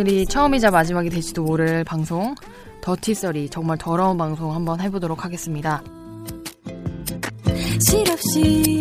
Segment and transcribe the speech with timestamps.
[0.00, 2.34] 오늘이 처음이자 마지막이 될지도 모를 방송
[2.80, 5.82] 더티서리 정말 더러운 방송 한번 해보도록 하겠습니다.
[7.86, 8.80] 실없이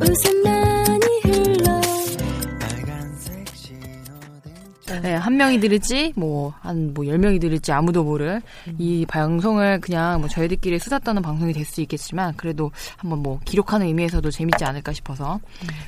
[0.00, 1.80] 웃음만이 흘러
[5.00, 8.42] 네, 한 명이 들을지 뭐 한 뭐 열 명이 들을지 아무도 모를
[8.78, 13.86] 이 방송을 그냥 뭐 저희들끼리 수다 떠는 방송이 될 수 있겠지만 그래도 한번 뭐 기록하는
[13.86, 15.38] 의미에서도 재밌지 않을까 싶어서.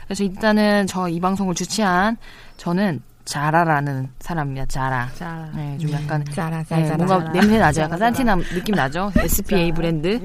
[0.04, 2.16] 그래서 일단은 저 이 방송을 주최한
[2.56, 4.66] 저는 자라라는 사람입니다.
[4.66, 5.08] 자라.
[5.14, 7.30] 자, 네, 좀 약간 짜라, 네, 짜라, 뭔가.
[7.30, 7.82] 냄새 나죠.
[7.82, 9.12] 약간 산티나 느낌 나죠.
[9.16, 10.20] SPA 브랜드.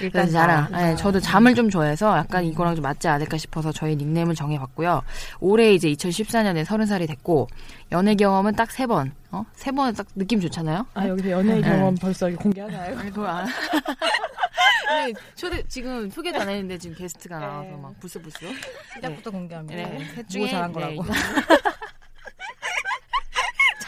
[0.00, 0.68] 일단 자라.
[0.70, 5.02] 네, 저도 잠을 좀 좋아해서 약간 이거랑 좀 맞지 않을까 싶어서 저희 닉네임을 정해봤고요.
[5.40, 7.48] 올해 이제 2014년에 30살이 됐고
[7.92, 9.12] 연애 경험은 딱 세 번.
[9.30, 9.44] 어?
[9.54, 10.86] 세 번은 딱 느낌 좋잖아요.
[10.94, 12.96] 아 여기서 연애 경험 벌써 이렇게 공개하나요?
[13.26, 13.46] 안.
[15.06, 18.38] 네, 초대 지금 소개도 안 했는데 지금 게스트가 나와서 막 부스부스.
[18.94, 19.76] 시작부터 공개합니다.
[19.76, 21.04] 네, 셋 누구 중에 잘한 네, 거라고.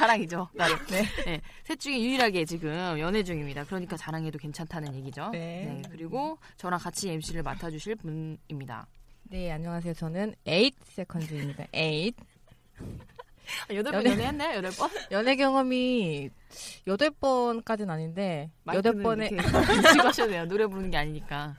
[0.01, 0.49] 자랑이죠.
[0.55, 0.79] 나름.
[0.87, 1.05] 네.
[1.27, 1.41] 네.
[1.63, 3.65] 셋 중에 유일하게 지금 연애 중입니다.
[3.65, 5.29] 그러니까 자랑해도 괜찮다는 얘기죠.
[5.31, 5.83] 네.
[5.91, 8.87] 그리고 저랑 같이 MC를 맡아주실 분입니다.
[9.25, 9.93] 네, 안녕하세요.
[9.93, 11.67] 저는 Eight Seconds입니다.
[11.75, 12.17] Eight.
[13.75, 14.57] 여덟 번 연애했나요?
[14.57, 14.89] 여덟 번?
[15.11, 16.31] 연애 경험이
[16.87, 19.39] 여덟 번까지는 아닌데 여덟 번에 드시고
[20.09, 20.47] 하셔도 돼요.
[20.47, 21.57] 노래 부르는 게 아니니까.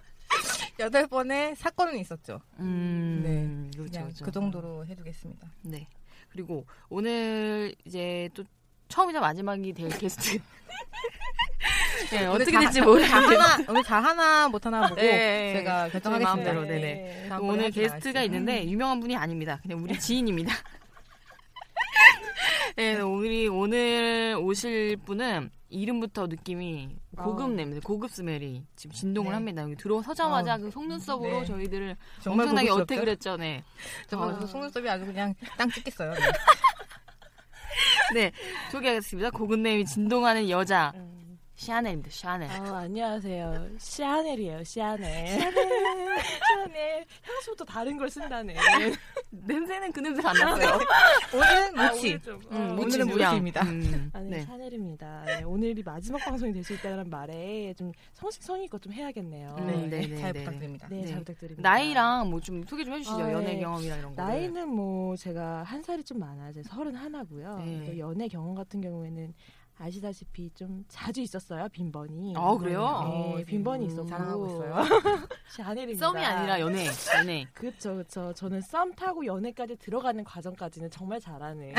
[0.82, 2.42] 여덟 번의 사건은 있었죠.
[2.60, 3.78] 음, 네.
[3.78, 4.26] 그렇죠, 그렇죠.
[4.26, 5.48] 그 정도로 해두겠습니다.
[5.64, 5.88] 네.
[6.30, 8.44] 그리고 오늘 이제 또
[8.88, 10.40] 처음이자 마지막이 될 게스트.
[12.12, 13.38] 네, 어떻게 다- 될지 다 모르겠는데.
[13.70, 16.54] 오늘 잘 하나 못 하나 보고 네, 제가 저희 결정하겠습니다.
[16.54, 17.30] 마음대로, 네네.
[17.30, 19.60] 또 오늘 게스트가 있는데 유명한 분이 아닙니다.
[19.62, 20.54] 그냥 우리 지인입니다.
[22.76, 27.48] 네, 오늘 오늘 오실 분은 이름부터 느낌이 고급 어.
[27.50, 29.36] 냄새, 고급 스멜이 지금 진동을 네.
[29.36, 29.64] 합니다.
[29.64, 30.58] 여기 들어서자마자 어.
[30.58, 31.46] 그 속눈썹으로 네.
[31.46, 32.82] 저희들을 엄청나게 고급스럽죠?
[32.82, 33.38] 어택을 했죠.
[33.38, 33.64] 네.
[34.08, 34.40] 정말 어.
[34.40, 36.14] 저 속눈썹이 아주 그냥 땅 찍겠어요.
[36.14, 36.20] 네.
[38.14, 38.32] 네,
[38.72, 39.32] 소개하겠습니다.
[39.32, 40.94] 고급 냄이 진동하는 여자
[41.66, 42.10] 샤넬입니다.
[42.10, 42.50] 샤넬.
[42.50, 43.68] 아, 안녕하세요.
[43.78, 45.28] 샤넬이에요, 샤넬.
[45.28, 47.06] 샤넬.
[47.22, 48.56] 향수부터 다른 걸 쓴다네.
[49.30, 50.80] 냄새는 그 냄새가 안 났어요.
[51.32, 52.08] 오늘은 아, 무치.
[52.08, 53.24] 오늘 좀, 어, 음, 오늘은 무치.
[53.24, 53.62] 무치입니다.
[53.64, 54.42] 음, 아니, 네.
[54.42, 55.24] 샤넬입니다.
[55.28, 59.56] 네, 오늘이 마지막 방송이 될 수 있다는 말에 좀 성식성의껏 좀 해야겠네요.
[59.60, 60.88] 음, 네, 네, 네, 잘 네, 부탁드립니다.
[60.90, 61.06] 네, 네.
[61.08, 61.70] 잘 부탁드립니다.
[61.70, 63.18] 나이랑 뭐 좀 소개 좀 해주시죠.
[63.22, 63.60] 아, 연애 네.
[63.60, 64.22] 경험이랑 이런 거.
[64.24, 66.54] 나이는 뭐 제가 한 살이 좀 많아요.
[66.64, 67.58] 서른 하나고요.
[67.64, 68.00] 네.
[68.00, 69.32] 연애 경험 같은 경우에는
[69.82, 71.68] 아시다시피 좀 자주 있었어요.
[71.70, 72.34] 빈번이.
[72.38, 72.82] 아, 그래요?
[72.82, 74.08] 네, 어, 빈번이 음, 있었고.
[74.08, 74.76] 자랑하고 있어요.
[75.50, 76.06] 샤넬입니다.
[76.08, 76.86] 썸이 아니라 연애.
[77.18, 77.48] 연애.
[77.54, 78.32] 그렇죠, 그렇죠.
[78.34, 81.74] 저는 썸 타고 연애까지 들어가는 과정까지는 정말 잘하네.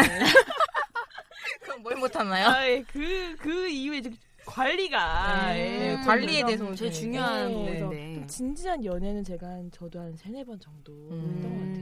[1.63, 2.49] 그럼 뭘 못하나요?
[2.49, 4.11] 아이, 그, 그 이후에 이제
[4.45, 5.53] 관리가.
[5.53, 6.99] 네, 예, 관리에 그래서 대해서 제일 네.
[7.01, 8.15] 중요한 네, 그래서 부분인데.
[8.15, 11.82] 좀 진지한 연애는 제가 한, 저도 한 세네 번 정도 했던 것 같아요.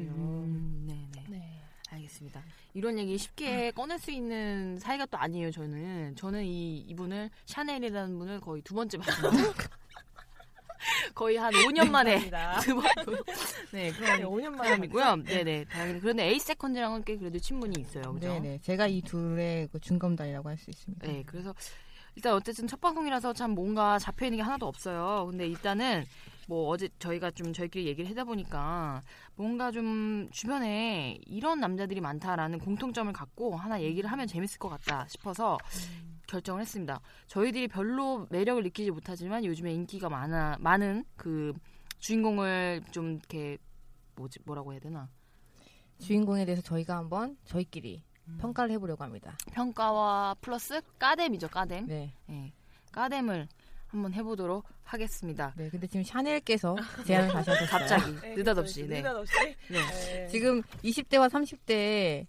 [2.11, 2.33] 음, 네, 네.
[2.33, 2.41] 네.
[2.41, 2.43] 알겠습니다.
[2.75, 6.17] 이런 얘기 쉽게 꺼낼 수 있는 사이가 또 아니에요, 저는.
[6.17, 9.53] 저는 이, 이분을, 샤넬이라는 분을 거의 두 번째 봤습니다.
[11.15, 12.61] 거의 한 5년 만에 감사합니다.
[12.65, 12.85] 두 번.
[13.73, 15.17] 네, 네, 그런 5년 만에 사람이고요.
[15.25, 15.65] 네 네.
[15.65, 16.01] 다행히.
[16.01, 18.15] 그런데 에이 세컨즈랑은 꽤 그래도 친분이 있어요.
[18.15, 18.29] 그죠?
[18.29, 18.59] 네 네.
[18.63, 21.07] 제가 이 둘의 그 중검다리라고 할 수 있습니다.
[21.07, 21.55] 네, 그래서
[22.15, 25.27] 일단 어쨌든 첫 방송이라서 참 뭔가 잡혀 있는 게 하나도 없어요.
[25.31, 26.05] 근데 일단은
[26.51, 29.03] 뭐 어제 저희가 좀 저희끼리 얘기를 하다 보니까
[29.37, 35.59] 뭔가 좀 주변에 이런 남자들이 많다라는 공통점을 갖고 하나 얘기를 하면 재밌을 것 같다 싶어서
[36.27, 37.01] 결정을 했습니다.
[37.29, 41.53] 저희들이 별로 매력을 느끼지 못하지만 요즘에 인기가 많아 많은 그
[42.01, 43.57] 주인공을 좀 이렇게
[44.17, 45.09] 뭐지 뭐라고 해야 되나
[46.01, 48.03] 주인공에 대해서 저희가 한번 저희끼리
[48.41, 49.37] 평가를 해보려고 합니다.
[49.53, 51.87] 평가와 플러스 까뎀이죠 까뎀.
[51.87, 52.13] 네.
[52.27, 52.53] 네,
[52.91, 53.47] 까뎀을
[53.91, 55.53] 한번 해보도록 하겠습니다.
[55.57, 55.69] 네.
[55.69, 56.77] 근데 지금 샤넬께서
[57.07, 57.69] 제안을 다시 하셨어요.
[57.69, 58.87] 갑자기 네, 느닷없이.
[58.87, 58.99] 네.
[58.99, 59.33] 느닷없이.
[59.69, 59.79] 네.
[59.79, 60.27] 네.
[60.29, 62.27] 지금 20대와 30대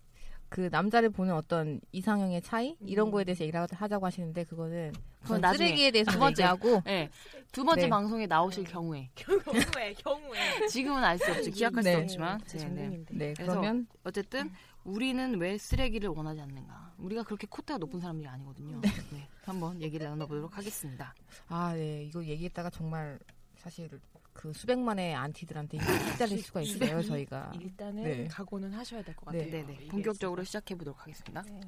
[0.50, 3.12] 그 남자를 보는 어떤 이상형의 차이 이런 음.
[3.12, 4.92] 거에 대해서 얘기를 하자고 하시는데 그거는
[5.22, 6.44] 그건 쓰레기에 대해서 두 번째.
[6.44, 7.10] 얘기하고 네.
[7.52, 7.90] 두 번째 네.
[7.90, 11.52] 방송에 나오실 경우에 경우에 경우에 지금은 알 수 없죠.
[11.52, 11.94] 기약할 네.
[11.94, 12.42] 수 없지만.
[12.48, 13.06] 제 네, 네.
[13.12, 14.52] 네 그러면 어쨌든
[14.84, 16.96] 우리는 왜 쓰레기를 원하지 않는가?
[16.98, 18.82] 우리가 그렇게 코트가 높은 사람들이 아니거든요.
[18.82, 18.90] 네.
[19.46, 21.14] 한번 얘기를 나눠보도록 하겠습니다.
[21.48, 23.18] 아 네 이거 얘기했다가 정말
[23.58, 23.90] 사실
[24.34, 28.28] 그 수백만의 안티들한테 휘달릴 수가 있어요 저희가 일단은 네.
[28.28, 29.46] 각오는 하셔야 될것 네.
[29.46, 29.52] 같아요.
[29.66, 29.78] 네네.
[29.82, 31.42] 이게 본격적으로 시작해 보도록 하겠습니다.
[31.44, 31.60] 네.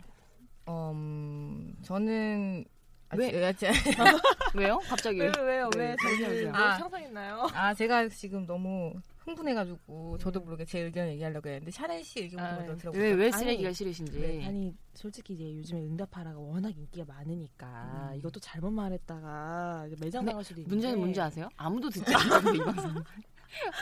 [0.70, 2.64] 음 저는
[3.10, 3.54] 아, 왜?
[3.54, 3.72] 제-
[4.56, 4.80] 왜요?
[4.88, 6.28] 갑자기 왜요 왜요 네, 왜 말씀해주세요.
[6.30, 6.78] 저기 뭐 아.
[6.78, 7.48] 상상했나요?
[7.54, 8.94] 아 제가 지금 너무
[9.26, 13.04] 흥분해가지고 저도 모르게 제 의견을 얘기하려고 했는데 샤넬 씨 의견 아, 먼저 들어볼게요.
[13.04, 14.20] 왜, 왜 아니, 쓰레기가 싫으신지.
[14.20, 18.18] 네, 아니 솔직히 이제 요즘에 응답하라가 워낙 인기가 많으니까 음.
[18.18, 21.48] 이것도 잘못 말했다가 매장 나갈 수도 있는데 문제는 뭔지 아세요?
[21.56, 23.04] 아무도 듣지 않는데 이 방송.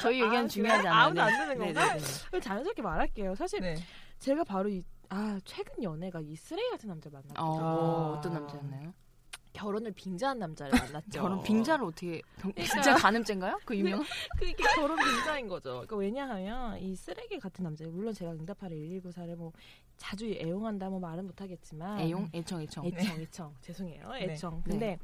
[0.01, 0.87] 저희 의견 아, 중요하지?
[0.87, 1.01] 않아요.
[1.05, 1.97] 아무도 안 듣는 건가?
[2.41, 3.35] 자연스럽게 말할게요.
[3.35, 3.75] 사실 네.
[4.19, 7.41] 제가 바로 이, 아 최근 연애가 이 쓰레기 같은 남자 만났죠.
[7.41, 8.17] 어, 아.
[8.17, 8.93] 어떤 남자였나요?
[9.53, 11.09] 결혼을 빙자한 남자를 만났죠.
[11.21, 12.21] 결혼 빙자를 어떻게
[12.57, 13.59] 진짜 가늠죄인가요?
[13.65, 14.05] 그 유명한?
[14.39, 15.71] 그게 결혼 빙자인 거죠.
[15.71, 19.51] 그러니까 왜냐하면 이 쓰레기 같은 남자 물론 제가 응답하라 119사를 뭐
[19.97, 22.85] 자주 애용한다 뭐 말은 못하겠지만 애용, 애청, 애청.
[22.87, 24.23] 애청 애청 죄송해요 네.
[24.33, 24.97] 애청 근데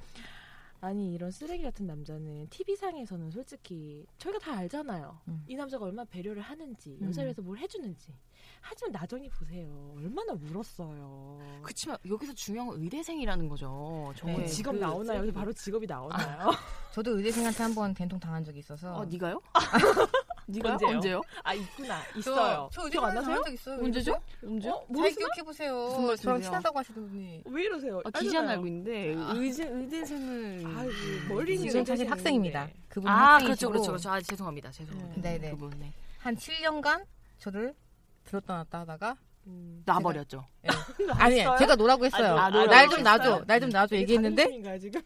[0.79, 5.43] 아니 이런 쓰레기 같은 남자는 TV상에서는 솔직히 저희가 다 알잖아요 음.
[5.47, 7.07] 이 남자가 얼마나 배려를 하는지 음.
[7.07, 8.13] 여자를 위해서 뭘 해주는지
[8.61, 14.13] 하지만 나정이 보세요 얼마나 울었어요 그치만 여기서 중요한 건 의대생이라는 거죠.
[14.15, 14.47] 정말 네.
[14.47, 15.19] 직업 그 나오나요?
[15.19, 15.33] 쓰레기.
[15.33, 16.49] 바로 직업이 나오나요?
[16.93, 19.41] 저도 의대생한테 한 번 된통 당한 적이 있어서 어, 네가요?
[20.47, 20.73] 네가요?
[20.73, 20.89] 언제요?
[20.95, 21.21] 언제요?
[21.43, 23.41] 아 있구나 있어요 기억 안 나세요?
[23.43, 23.83] 적 있어요.
[23.83, 24.21] 언제죠?
[24.43, 24.69] 언제?
[24.69, 24.85] 어?
[24.97, 25.09] 잘?
[25.11, 26.15] 기억해 보세요.
[26.21, 28.01] 저랑 친하다고 하시더니 왜 이러세요?
[28.05, 28.49] 아, 기자는.
[28.49, 32.09] 알고 있는데 의대, 의대생은 멀리 있는 지금 사실.
[32.09, 32.69] 학생입니다.
[32.87, 35.49] 그분 아 그렇죠 그렇죠 그렇죠 아 죄송합니다 죄송합니다 네, 네.
[35.51, 35.91] 그분 네.
[36.19, 37.05] 한 7년간
[37.39, 37.75] 저를
[38.23, 39.15] 들었다 놨다 하다가
[39.47, 39.83] 음.
[39.85, 40.45] 놔버렸죠
[41.17, 42.35] 아니 제가 노라고 했어요.
[42.37, 43.03] 아, 노라고 날좀 했어요?
[43.17, 44.47] 놔줘, 날 좀 놔줘 얘기했는데?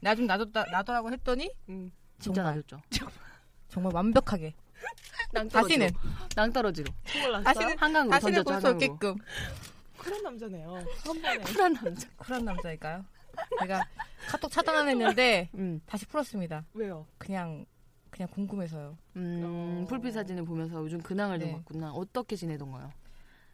[0.01, 1.91] 나 좀 놔줬다 놔더라고 했더니 음.
[2.19, 2.43] 진짜.
[2.43, 2.79] 놔줬죠
[3.69, 4.53] 정말 완벽하게
[5.51, 5.89] 다시는
[6.35, 7.43] 낭떠러지로 정말 났어요?
[7.53, 9.15] 다시는 한강으로 다시는 던졌죠 볼수 한강으로 없게끔
[9.97, 10.73] 쿨한 남자네요.
[11.05, 11.37] 한 번에.
[11.39, 13.05] 쿨한 남자 쿨한 남자일까요?
[13.59, 13.81] 제가
[14.27, 16.65] 카톡 차단 했는데 음, 다시 풀었습니다.
[16.73, 17.05] 왜요?
[17.17, 17.65] 그냥
[18.09, 18.97] 그냥 궁금해서요.
[19.15, 19.85] 음 어.
[19.87, 21.55] 풀필 사진을 보면서 요즘 근황을 좀 네.
[21.55, 22.91] 봤구나 어떻게 지내던가요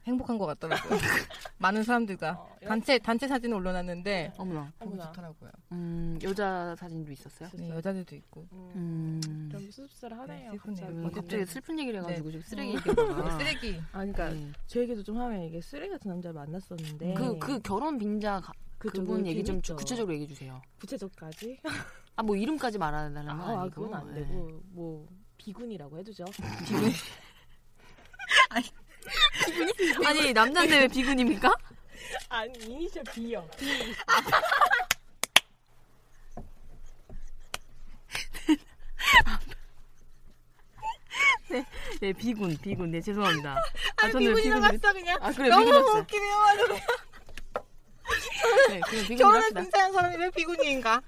[0.08, 0.98] 행복한 것 같더라고요.
[1.58, 5.12] 많은 사람들과 어, 여- 단체 단체 사진을 올려놨는데 어머나 보기 어머나.
[5.12, 5.50] 좋더라고요.
[5.72, 8.46] 음 여자 사진도 있었어요 네, 여자들도 있고.
[8.52, 9.20] 음.
[9.24, 10.52] 음좀 씁쓸하네요.
[10.52, 10.58] 네.
[10.58, 10.92] 갑자기.
[10.92, 11.10] 음.
[11.10, 12.76] 갑자기 슬픈 얘기를 해가지고 지금 쓰레기 어.
[12.76, 13.78] 얘기하다가 쓰레기.
[13.92, 14.52] 아, 그러니까 네.
[14.66, 19.04] 제 얘기도 좀 하면 이게 쓰레기 같은 남자를 만났었는데 그, 그 결혼 빙자 가- 그쪽
[19.04, 19.76] 그분 얘기 좀 재밌죠.
[19.76, 20.62] 구체적으로 얘기해 주세요.
[20.80, 21.60] 구체적까지
[22.16, 23.82] 아 뭐 이름까지 말하는 아, 건 아, 아니고.
[23.82, 24.20] 그건 안 네.
[24.20, 25.06] 되고 뭐
[25.36, 26.24] 비군이라고 해두죠.
[28.50, 28.66] 아니
[30.34, 31.54] 남자인데 왜 비군입니까?
[32.28, 33.48] 아니 이니셜 B요.
[33.58, 33.66] B.
[42.00, 43.56] 네 비군 비군 네 죄송합니다.
[43.56, 45.18] 아 아니 비군이 나갔어 그냥.
[45.20, 45.98] 아 그래 너무 비군.
[46.00, 46.34] 웃기네요.
[46.36, 46.68] 아주.
[48.68, 49.50] 네 그럼 비군 결혼을.
[49.54, 51.00] 빙자한 사람이 왜 비군인가?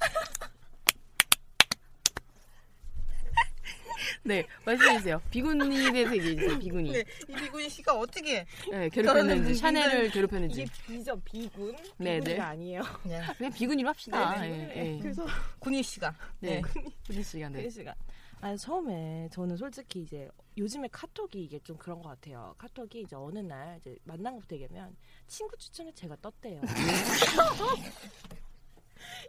[4.23, 5.21] 네 말씀해 주세요.
[5.31, 6.59] 비군에 대해서 얘기해 주세요.
[6.59, 6.93] 비군이.
[6.93, 10.63] 네, 이 비군이 씨가 어떻게 네 괴롭혔는지 샤넬을 괴롭혔는지.
[10.63, 11.75] 이게 B죠 비군.
[11.97, 12.41] 네, 비군이가 네.
[12.41, 12.83] 아니에요.
[13.03, 14.41] 그냥 그냥 비군이로 합시다.
[14.41, 14.97] 네, 예, 네.
[14.97, 14.99] 예.
[15.01, 15.27] 그래서
[15.59, 16.61] 군희 씨가 네.
[17.07, 17.63] 군희 씨가 네.
[17.63, 17.95] 그 시간.
[18.43, 22.55] 아니 처음에 저는 솔직히 이제 요즘에 카톡이 이게 좀 그런 것 같아요.
[22.59, 24.97] 카톡이 이제 어느 날 이제 만난 것부터 얘기하면
[25.27, 26.61] 친구 추천을 제가 떴대요.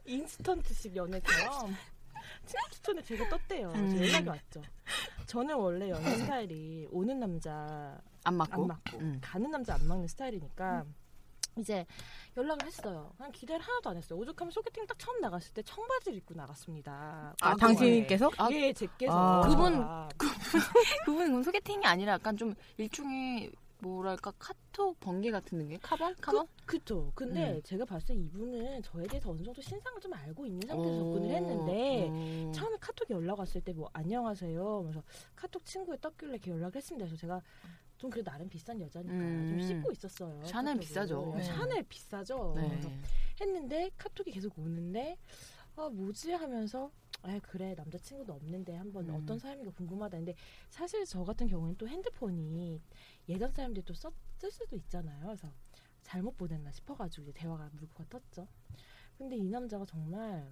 [0.05, 1.75] 인스턴트식 연애처럼
[2.45, 3.71] 친구 추천을 제가 떴대요.
[3.75, 3.97] 음.
[3.97, 4.61] 연락이 왔죠.
[5.27, 8.61] 저는 원래 연애 스타일이 오는 남자 안 맞고.
[8.63, 9.19] 안 맞고 음.
[9.21, 10.83] 가는 남자 안 맞는 스타일이니까
[11.57, 11.85] 이제
[12.37, 13.11] 연락을 했어요.
[13.17, 14.17] 그냥 기대를 하나도 안 했어요.
[14.19, 17.33] 오죽하면 소개팅 딱 처음 나갔을 때 청바지를 입고 나갔습니다.
[17.41, 17.55] 아.
[17.55, 19.47] 당신께서 아, 예, 제께서 아.
[19.47, 19.85] 그분-
[21.05, 25.79] 그분은 소개팅이 아니라 약간 좀 일종의 뭐랄까 카톡 번개 같은 느낌?
[25.81, 26.15] 카번?
[26.21, 26.47] 카번?
[26.65, 27.11] 그쵸.
[27.15, 27.61] 근데 음.
[27.63, 32.07] 제가 봤을 때 이분은 저에 대해서 어느 정도 신상을 좀 알고 있는 상태에서 접근을 했는데
[32.11, 32.51] 어.
[32.53, 34.81] 처음에 카톡이 연락 왔을 때 뭐 안녕하세요.
[34.83, 35.01] 그래서
[35.35, 37.05] 카톡 친구에 떴길래 이렇게 연락을 했습니다.
[37.05, 37.41] 그래서 제가
[37.97, 39.47] 좀 그래도 나름 비싼 여자니까 음.
[39.57, 40.41] 좀 씹고 있었어요.
[40.45, 40.79] 샤넬 카톡을.
[40.79, 41.33] 비싸죠.
[41.37, 41.43] 네.
[41.43, 42.53] 샤넬 비싸죠.
[42.57, 42.81] 네.
[43.39, 45.17] 했는데 카톡이 계속 오는데
[45.77, 46.91] 아 뭐지 하면서
[47.23, 49.15] 아 그래 남자친구도 없는데 한번 음.
[49.15, 50.33] 어떤 사람인가 궁금하다 근데
[50.69, 52.81] 사실 저 같은 경우에는 또 핸드폰이
[53.29, 55.47] 예전 사람들이 또 썼, 쓸 수도 있잖아요 그래서
[56.01, 58.47] 잘못 보냈나 싶어가지고 이제 대화가 물고가 떴죠
[59.17, 60.51] 근데 이 남자가 정말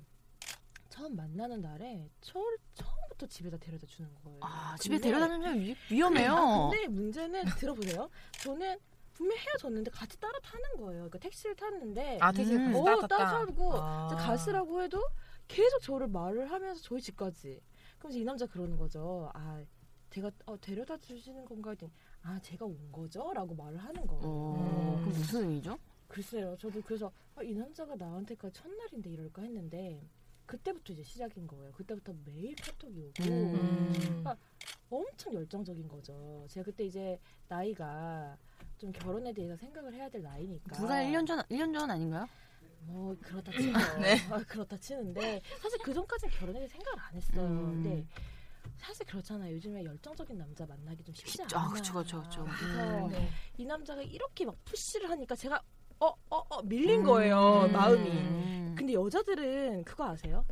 [0.89, 2.39] 처음 만나는 날에 처,
[2.75, 6.33] 처음부터 집에다 데려다 주는 거예요 아, 집에 데려다니면 위- 위험해요.
[6.33, 8.09] 아, 근데 문제는 들어보세요.
[8.43, 8.79] 저는
[9.13, 11.09] 분명 히 헤어졌는데 같이 따라 타는 거예요.
[11.09, 12.73] 그러니까 택시를 탔는데 아 택시 음.
[12.73, 12.75] 음.
[12.75, 14.07] 어, 따 따라 타고 아.
[14.15, 15.03] 가시라고 해도
[15.49, 17.59] 계속 저를 말을 하면서 저희 집까지.
[17.97, 19.29] 그럼 이제 이 남자 그러는 거죠.
[19.33, 19.61] 아,
[20.11, 21.91] 제가 어, 데려다 주시는 건가 했더니
[22.21, 23.33] 아, 제가 온 거죠?
[23.33, 24.21] 라고 말을 하는 거예요.
[24.23, 25.01] 어, 음.
[25.01, 25.77] 그럼 무슨 의미죠?
[26.07, 26.55] 글쎄요.
[26.57, 30.07] 저도 그래서 아, 이 남자가 나한테까지 첫날인데 이럴까 했는데
[30.45, 31.71] 그때부터 이제 시작인 거예요.
[31.73, 34.23] 그때부터 매일 카톡이 오고 음.
[34.25, 34.35] 아,
[34.89, 36.45] 엄청 열정적인 거죠.
[36.47, 38.37] 제가 그때 이제 나이가
[38.77, 40.75] 좀 결혼에 대해서 생각을 해야 될 나이니까.
[40.77, 42.27] 불과 1년 전, 1년 전 아닌가요?
[42.81, 43.71] 뭐 그렇다 치죠.
[43.99, 44.17] 네.
[44.31, 47.41] 아, 그렇다 치는데 사실 그 전까지는 결혼에 대해 생각을 안 했어요.
[47.45, 47.83] 음.
[47.83, 48.05] 근데
[48.77, 49.53] 사실 그렇잖아요.
[49.55, 51.41] 요즘에 열정적인 남자 만나기 좀 쉽지.
[51.53, 51.69] 아, 않아요.
[51.73, 52.45] 그쵸, 그쵸, 그쵸.
[52.59, 53.09] 그래서 음.
[53.11, 53.29] 네.
[53.57, 55.61] 이 남자가 이렇게 막 푸시를 하니까 제가
[56.01, 57.71] 어 어 어 밀린 거예요 음.
[57.73, 58.09] 마음이.
[58.09, 58.75] 음.
[58.77, 60.45] 근데 여자들은 그거 아세요?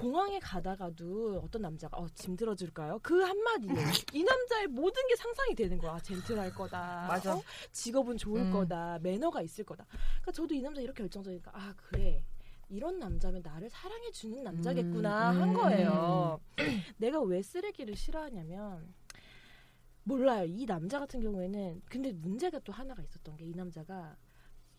[0.00, 3.00] 공항에 가다가도 어떤 남자가 어, 짐 들어줄까요?
[3.02, 3.72] 그 한마디에
[4.12, 5.94] 이 남자의 모든 게 상상이 되는 거야.
[5.94, 7.06] 아, 젠틀할 거다.
[7.08, 7.34] 맞아.
[7.34, 7.42] 어?
[7.72, 8.52] 직업은 좋을 음.
[8.52, 8.98] 거다.
[9.02, 9.86] 매너가 있을 거다.
[9.86, 12.22] 그러니까 저도 이 남자 이렇게 열정적이니까 아 그래.
[12.68, 15.40] 이런 남자면 나를 사랑해 주는 남자겠구나 음.
[15.40, 16.40] 한 거예요.
[16.98, 18.92] 내가 왜 쓰레기를 싫어하냐면
[20.02, 20.44] 몰라요.
[20.46, 24.14] 이 남자 같은 경우에는 근데 문제가 또 하나가 있었던 게 이 남자가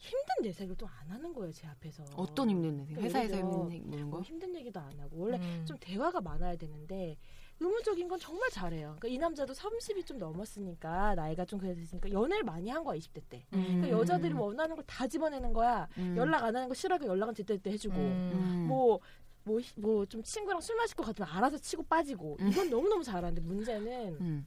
[0.07, 2.03] 힘든 내색을 또 안 하는 거예요 제 앞에서.
[2.15, 2.85] 어떤 힘든 일?
[2.95, 4.21] 그러니까 회사에서 힘든 일, 뭐 거?
[4.23, 5.65] 힘든 얘기도 안 하고 원래 음.
[5.65, 7.17] 좀 대화가 많아야 되는데
[7.59, 8.95] 의무적인 건 정말 잘해요.
[8.99, 13.45] 그러니까 이 남자도 30이 좀 넘었으니까 나이가 좀 그랬으니까 연애를 많이 한 거야 20대 때.
[13.49, 15.87] 그러니까 여자들이 원하는 걸 다 집어내는 거야.
[15.97, 16.15] 음.
[16.17, 18.65] 연락 안 하는 거 싫어하고 연락은 제때 때 해주고 음.
[18.67, 18.99] 뭐.
[19.43, 22.49] 뭐 뭐 좀 친구랑 술 마실 것 같으면 알아서 치고 빠지고 음.
[22.49, 24.45] 이건 너무너무 잘하는데 문제는 음.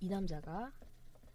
[0.00, 0.72] 이 남자가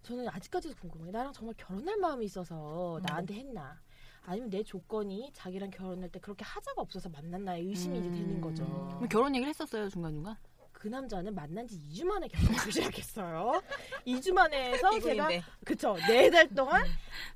[0.08, 1.12] 저는 아직까지도 궁금해요.
[1.12, 3.02] 나랑 정말 결혼할 마음이 있어서 음.
[3.04, 3.78] 나한테 했나?
[4.24, 8.66] 아니면 내 조건이 자기랑 결혼할 때 그렇게 하자가 없어서 만났나의 의심이 이제 되는 거죠.
[8.96, 10.38] 그럼 결혼 얘기를 했었어요 중간중간?
[10.72, 13.62] 그 남자는 만난 지 2주 만에 결혼을 시작했어요.
[14.06, 15.28] 2주 만에 해서 제가.
[15.66, 16.86] 그쵸 네달 동안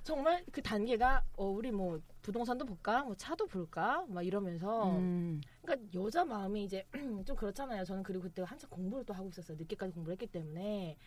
[0.03, 5.41] 정말 그 단계가 어 우리 뭐 부동산도 볼까 뭐 차도 볼까 막 이러면서 음.
[5.63, 6.85] 그러니까 여자 마음이 이제
[7.25, 7.83] 좀 그렇잖아요.
[7.83, 9.57] 저는 그리고 그때 한참 공부를 또 하고 있었어요.
[9.57, 10.97] 늦게까지 공부를 했기 때문에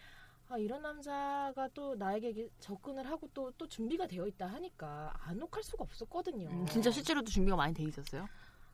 [0.49, 5.63] 아 이런 남자가 또 나에게 접근을 하고 또 또 준비가 되어 있다 하니까 안 욱할
[5.63, 6.49] 수가 없었거든요.
[6.51, 8.27] 음, 진짜 실제로도 준비가 많이 돼 있었어요?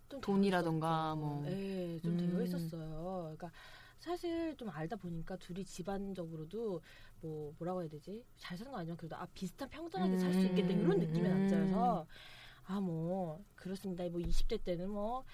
[0.08, 1.42] 좀 돈이라던가 되어 뭐.
[1.44, 2.42] 네, 좀 되어 음.
[2.42, 3.20] 있었어요.
[3.36, 3.50] 그러니까
[3.98, 6.80] 사실 좀 알다 보니까 둘이 집안적으로도
[7.20, 8.24] 뭐 뭐라고 해야 되지?
[8.36, 11.38] 잘 사는 거 아니면 그래도 아 비슷한 평등하게 살 수 있겠다 이런 느낌의 음.
[11.38, 12.06] 남자여서
[12.64, 14.04] 아 뭐 그렇습니다.
[14.08, 15.24] 뭐 20대 때는 뭐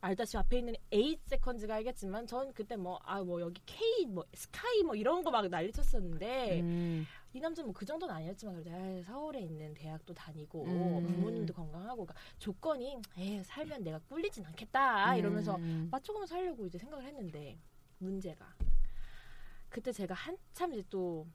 [0.00, 4.94] 알다시피 앞에 있는 8 세컨즈가 알겠지만 전 그때 뭐아 뭐 여기 K 뭐 스카이 뭐
[4.94, 7.06] 이런 거 막 난리쳤었는데 음.
[7.32, 11.06] 이 남자는 뭐 그 정도는 아니었지만 그래도 에이, 서울에 있는 대학도 다니고 음.
[11.06, 15.88] 부모님도 건강하고 그러니까 조건이 에 살면 내가 꿀리진 않겠다 이러면서 음.
[15.90, 17.58] 맞춰가며 살려고 이제 생각을 했는데
[17.98, 18.54] 문제가
[19.68, 21.26] 그때 제가 한참 이제 또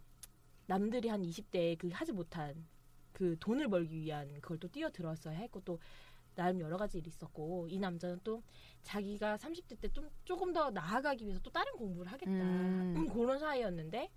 [0.66, 2.66] 남들이 한 20대에 그 하지 못한
[3.12, 5.80] 그 돈을 벌기 위한 그걸 또 뛰어들었어야 했고 또
[6.36, 8.42] 나름 여러 가지 일이 있었고 이 남자는 또
[8.82, 13.08] 자기가 30대 때 좀 조금 더 나아가기 위해서 또 다른 공부를 하겠다 음.
[13.14, 14.10] 그런 사이였는데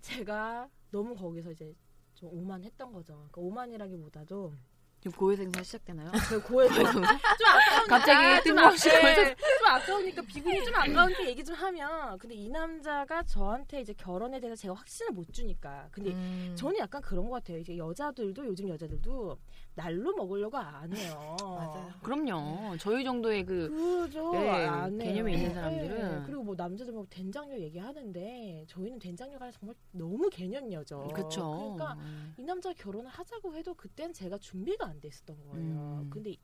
[0.00, 1.74] 제가 너무 거기서 이제
[2.14, 3.14] 좀 오만했던 거죠.
[3.14, 4.52] 그러니까 오만이라기보다도
[5.00, 6.10] 지금 고해생사 시작되나요?
[6.28, 11.26] 그 고에서 좀 아까우니까 갑자기 좀, 뜬금없이 아, 예, 거기서- 좀 아까우니까 비군이 좀 아까우니까
[11.28, 16.10] 얘기 좀 하면 근데 이 남자가 저한테 이제 결혼에 대해서 제가 확신을 못 주니까 근데
[16.10, 16.52] 음.
[16.58, 17.58] 저는 약간 그런 것 같아요.
[17.58, 19.38] 이제 여자들도 요즘 여자들도
[19.76, 21.36] 날로 먹으려고 안 해요.
[21.40, 21.92] 맞아요.
[22.02, 22.76] 그럼요.
[22.78, 23.68] 저희 정도의 그
[24.08, 24.32] 그죠.
[24.32, 25.04] 네.
[25.04, 26.18] 개념이 있는 사람들은.
[26.18, 31.06] 네, 그리고 뭐 남자들 뭐 된장녀 얘기하는데 저희는 된장녀가 정말 너무 개념녀죠.
[31.14, 31.76] 그쵸.
[31.76, 32.34] 그러니까 음.
[32.36, 36.02] 이 남자 결혼을 하자고 해도 그땐 제가 준비가 안돼 있었던 거예요.
[36.04, 36.10] 음.
[36.10, 36.38] 근데 이,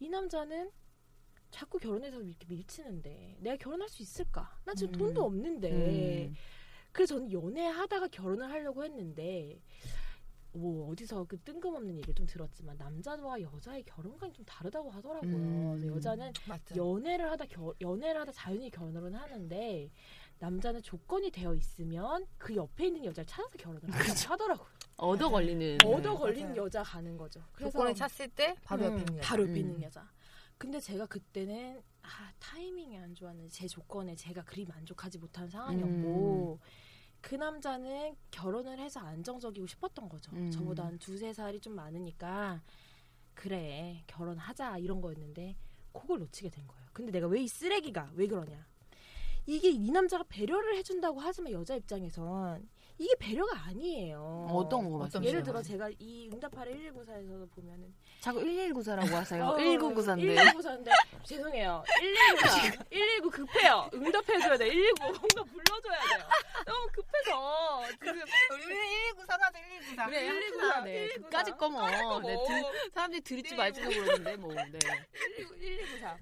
[0.00, 0.70] 이 남자는
[1.50, 4.58] 자꾸 결혼해서 이렇게 밀치는데 내가 결혼할 수 있을까?
[4.64, 4.98] 나 지금 음.
[4.98, 6.28] 돈도 없는데.
[6.28, 6.34] 음.
[6.94, 9.60] 그래서 저는 연애하다가 결혼을 하려고 했는데
[10.52, 15.34] 뭐 어디서 그 뜬금없는 얘기를 좀 들었지만 남자와 여자의 결혼관이 좀 다르다고 하더라고요.
[15.34, 15.76] 음.
[15.76, 16.76] 그래서 여자는 맞죠.
[16.76, 19.90] 연애를 하다 겨, 연애를 하다 자연히 결혼을 하는데
[20.38, 24.68] 남자는 조건이 되어 있으면 그 옆에 있는 여자를 찾아서 결혼을 한다고 하더라고요.
[24.96, 25.78] 얻어 걸리는.
[25.84, 26.64] 얻어 걸린 맞아요.
[26.64, 27.42] 여자 가는 거죠.
[27.52, 29.28] 그래서 조건을 찼을 때 바로 옆에 음, 있는 여자.
[29.28, 29.56] 바로 옆에 음.
[29.56, 30.10] 있는 여자.
[30.56, 36.66] 근데 제가 그때는 아, 타이밍이 안 좋았는데 제 조건에 제가 그리 만족하지 못한 상황이었고 음.
[37.20, 40.30] 그 남자는 결혼을 해서 안정적이고 싶었던 거죠.
[40.32, 40.50] 음.
[40.50, 42.62] 저보다 한 두세 살이 좀 많으니까
[43.34, 45.56] 그래 결혼하자 이런 거였는데
[45.92, 46.84] 그걸 놓치게 된 거예요.
[46.92, 48.64] 근데 내가 왜 이 쓰레기가 왜 그러냐?
[49.46, 54.46] 이게 이 남자가 배려를 해준다고 하지만 여자 입장에선 이게 배려가 아니에요.
[54.50, 55.28] 어떤 거 말씀이세요?
[55.28, 59.44] 예를 들어 제가 이 응답하라 119사에서 보면은 자꾸 1194라고 하세요.
[59.46, 60.36] 어, 1994인데.
[60.36, 60.90] 1994인데
[61.24, 61.82] 죄송해요.
[61.86, 63.90] 119사 119 급해요.
[63.92, 64.66] 응답해 줘야 돼.
[64.70, 66.28] 119 뭔가 불러 줘야 돼요.
[66.66, 68.20] 너무 급해서 지금
[68.52, 70.84] 우리 119 사과도 119 그래, 119사.
[70.84, 71.08] 네.
[71.08, 71.22] 119사.
[71.24, 71.90] 그까짓 거 뭐.
[72.20, 72.46] 네, 뭐.
[72.46, 74.54] 들, 사람들이 들을지 네, 말지도 모르는데 뭐.
[74.54, 74.62] 네.
[75.36, 76.16] 119, 1294.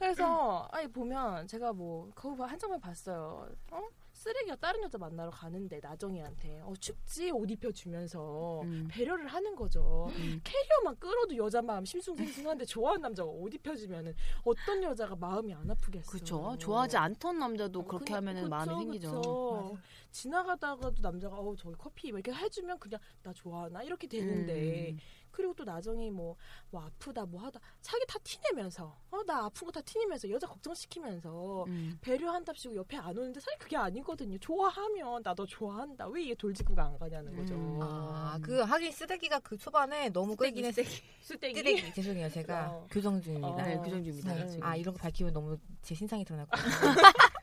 [0.00, 3.48] 그래서 아니 보면 제가 뭐 거기 한 장면 봤어요.
[3.70, 3.82] 어?
[4.26, 8.88] 쓰레기가 다른 여자 만나러 가는데 나정이한테 어 춥지 옷 입혀주면서 음.
[8.90, 10.08] 배려를 하는 거죠.
[10.16, 10.40] 음.
[10.42, 14.14] 캐리어만 끌어도 여자 마음 심숭생숭한데 좋아하는 남자가 옷 입혀주면은
[14.44, 16.10] 어떤 여자가 마음이 안 아프겠어.
[16.10, 16.56] 그렇죠.
[16.58, 19.78] 좋아하지 않던 남자도 어, 그렇게 하면은 그쵸, 마음이 생기죠.
[20.10, 24.98] 지나가다가도 남자가 어 저기 커피 이렇게 해주면 그냥 나 좋아하나 이렇게 되는데 음.
[25.36, 26.34] 그리고 또 나중에 뭐,
[26.70, 31.64] 뭐 아프다 뭐 하다 자기 다 티내면서 어 나 아픈 거 다 티내면서 여자 걱정시키면서
[31.64, 31.98] 음.
[32.00, 34.38] 배려한답시고 옆에 안 오는데 사실 그게 아니거든요.
[34.38, 36.06] 좋아하면 나 너 좋아한다.
[36.08, 37.54] 왜 이게 돌직구가 안 가냐는 거죠.
[37.54, 37.78] 음.
[37.82, 41.02] 아, 그 하긴 쓰레기가 그 초반에 너무 끌긴 했 쓰레기.
[41.20, 42.86] 쓰레기 죄송해요 제가 어.
[42.90, 43.48] 교정 중입니다.
[43.48, 43.56] 어.
[43.66, 44.34] 네, 규정 중입니다.
[44.34, 44.46] 네.
[44.48, 44.62] 지금.
[44.66, 46.64] 아 이런 거 밝히면 너무 제 신상이 드러날 것생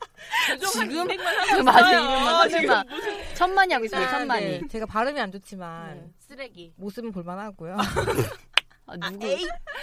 [0.50, 2.02] 만그 하고 맞아 있어요.
[2.02, 2.84] 이름만 지금 설마
[3.36, 4.02] 천만이 하고 있어요.
[4.02, 4.20] 같아요.
[4.20, 4.46] 천만이.
[4.46, 6.74] 네, 제가 발음이 안 좋지만 네, 쓰레기.
[6.78, 7.76] 모습은 볼만하고요.
[8.86, 9.42] 아, 누구 에이,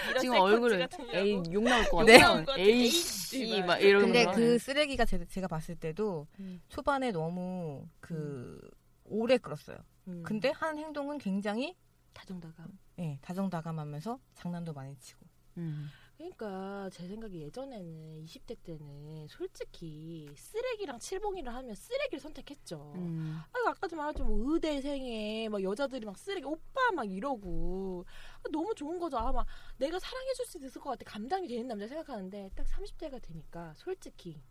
[0.09, 0.87] 이런 지금 새 얼굴을.
[1.13, 2.19] 에이 욕 나올 것 네.
[2.19, 2.37] 같아요.
[2.39, 2.59] 것 같아.
[2.61, 4.31] 에이 에이씨, 씨막막 이러는 근데 거.
[4.33, 6.61] 그 쓰레기가 제, 제가 봤을 때도 음.
[6.69, 8.59] 초반에 너무 그
[9.05, 9.77] 오래 끌었어요.
[10.07, 10.23] 음.
[10.23, 11.75] 근데 한 행동은 굉장히
[12.13, 12.67] 다정다감.
[12.99, 15.25] 예, 다정다감하면서 장난도 많이 치고.
[15.57, 15.89] 음.
[16.21, 22.93] 그러니까 제 생각에 예전에는 20대 때는 솔직히 쓰레기랑 칠봉이를 하면 쓰레기를 선택했죠.
[22.95, 23.39] 음.
[23.51, 24.23] 아, 아까도 말했죠.
[24.23, 28.05] 뭐 의대생에 막 여자들이 막 쓰레기 오빠 막 이러고
[28.37, 29.17] 아, 너무 좋은 거죠.
[29.17, 29.43] 아마
[29.77, 31.11] 내가 사랑해줄 수 있을 것 같아.
[31.11, 34.41] 감당이 되는 남자 생각하는데 딱 30대가 되니까 솔직히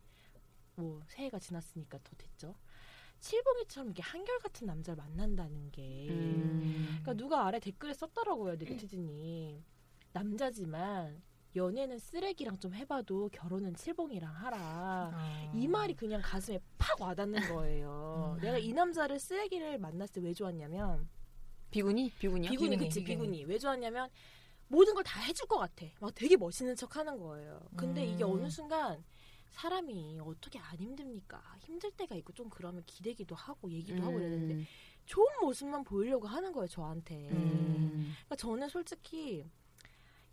[0.75, 2.55] 뭐 새해가 지났으니까 더 됐죠.
[3.21, 6.87] 칠봉이처럼 이렇게 한결같은 남자를 만난다는 게 음.
[7.03, 9.63] 그러니까 누가 아래 댓글에 썼더라고요 네티즌이
[10.13, 11.23] 남자지만
[11.57, 14.59] 연애는 쓰레기랑 좀 해봐도 결혼은 칠봉이랑 하라.
[15.13, 15.53] 아.
[15.55, 18.37] 이 말이 그냥 가슴에 팍 와닿는 거예요.
[18.37, 18.41] 음.
[18.43, 21.09] 내가 이 남자를 쓰레기를 만났을 때 왜 좋았냐면
[21.71, 22.13] 비구니?
[22.19, 22.51] 비구니요?
[22.51, 23.31] 비구니 비구니, 그치 비구니.
[23.39, 24.09] 비구니 왜 좋았냐면
[24.69, 25.87] 모든 걸 다 해줄 것 같아.
[26.01, 27.61] 막 되게 멋있는 척 하는 거예요.
[27.77, 28.31] 근데 이게 음.
[28.31, 29.03] 어느 순간
[29.51, 31.43] 사람이 어떻게 안 힘듭니까?
[31.61, 34.65] 힘들 때가 있고 좀 그러면 기대기도 하고 얘기도 하고 이래야 되는데
[35.07, 37.29] 좋은 모습만 보이려고 하는 거예요 저한테.
[37.31, 38.13] 음.
[38.27, 39.45] 그러니까 저는 솔직히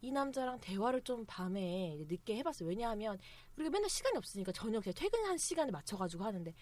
[0.01, 2.69] 이 남자랑 대화를 좀 밤에 늦게 해봤어요.
[2.69, 3.17] 왜냐하면
[3.55, 6.53] 우리가 맨날 시간이 없으니까 저녁 때 퇴근한 시간에 맞춰가지고 하는데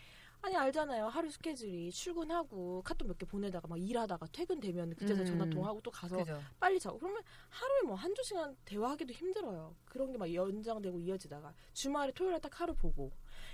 [0.41, 1.07] 아니 알잖아요.
[1.07, 5.25] 하루 스케줄이 출근하고 카톡 몇 개 보내다가 막 일하다가 퇴근되면 그때서 음.
[5.25, 6.41] 전화 통화하고 또 가서 그죠.
[6.59, 9.75] 빨리 자고 그러면 하루에 뭐 한두 시간 대화하기도 힘들어요.
[9.85, 13.11] 그런 게 막 연장되고 이어지다가 주말에 토요일에 딱 하루 보고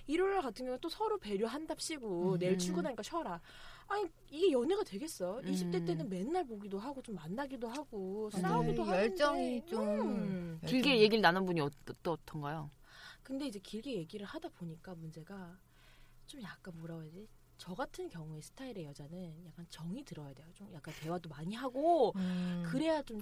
[0.07, 2.39] 일요일 같은 경우는 또 서로 배려한답시고 음.
[2.39, 3.41] 내일 출근하니까 쉬어라.
[3.91, 5.39] 아니 이게 연애가 되겠어?
[5.39, 5.51] 음.
[5.51, 8.29] 20대 때는 맨날 보기도 하고 좀 만나기도 하고.
[8.31, 10.59] 싸우기도 하는데 열정이 좀 음.
[10.65, 12.71] 길게 얘기를 나눠보니 어떻던가요?
[13.21, 15.57] 근데 이제 길게 얘기를 하다 보니까 문제가
[16.25, 17.27] 좀 약간 뭐라 해야지?
[17.57, 20.47] 저 같은 경우의 스타일의 여자는 약간 정이 들어야 돼요.
[20.55, 22.63] 좀 약간 대화도 많이 하고 음.
[22.65, 23.21] 그래야 좀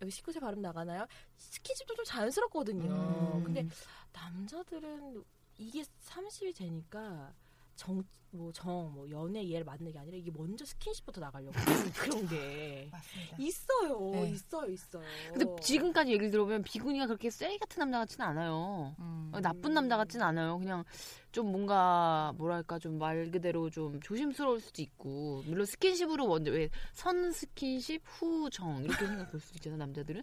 [0.00, 1.06] 여기 19세 발음 나가나요?
[1.36, 2.90] 스킨십도 좀 자연스럽거든요.
[3.36, 3.44] 음.
[3.44, 3.68] 근데
[4.12, 5.22] 남자들은
[5.58, 7.34] 이게 30이 되니까
[7.78, 11.52] 정, 뭐, 정, 뭐, 연애 얘를 만나는 게 아니라 이게 먼저 스킨십부터 나가려고
[11.94, 13.36] 그런 게 맞습니다.
[13.38, 14.10] 있어요.
[14.10, 14.30] 네.
[14.32, 15.02] 있어요, 있어요.
[15.32, 18.96] 근데 지금까지 얘기를 들어보면 비구니가 그렇게 쓰레기 같은 남자 같지는 않아요.
[18.98, 19.30] 음.
[19.32, 20.58] 어, 나쁜 남자 같진 않아요.
[20.58, 20.84] 그냥
[21.30, 27.30] 좀 뭔가 뭐랄까 좀 말 그대로 좀 조심스러울 수도 있고 물론 스킨십으로 먼저 왜 선
[27.30, 30.22] 스킨십 후 정 이렇게 생각할 수도 있잖아 남자들은.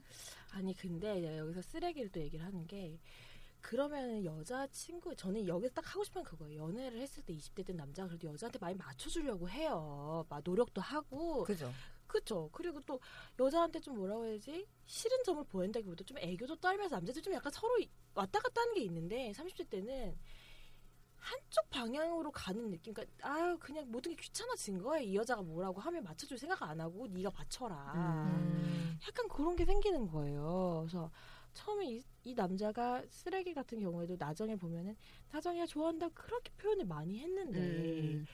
[0.51, 2.99] 아니 근데 여기서 쓰레기를 또 얘기를 하는 게
[3.65, 6.67] 그러면 여자 친구 저는 여기서 딱 하고 싶은 건 그거예요.
[6.67, 10.23] 연애를 했을 때 20대 때 남자가 그래도 여자한테 많이 맞춰주려고 해요.
[10.29, 11.73] 막 노력도 하고 그죠.
[12.05, 12.47] 그쵸.
[12.51, 12.99] 그리고 또
[13.39, 17.75] 여자한테 좀 뭐라고 해야지 싫은 점을 보인다기보다 좀 애교도 떨면서 남자들 좀 약간 서로
[18.13, 20.15] 왔다 갔다 하는 게 있는데 30대 때는
[21.17, 22.93] 한쪽 방향으로 가는 느낌.
[22.93, 24.99] 그러니까 아유 그냥 모든 게 귀찮아진 거야.
[24.99, 27.93] 이 여자가 뭐라고 하면 맞춰줄 생각 안 하고 네가 맞춰라.
[27.95, 28.99] 음.
[29.07, 30.85] 약간 그런 게 생기는 거예요.
[30.85, 31.09] 그래서
[31.55, 34.95] 처음에 이, 이 남자가 쓰레기 같은 경우에도 나정에 보면은
[35.31, 38.25] 나정이가 좋아한다 그렇게 표현을 많이 했는데 음.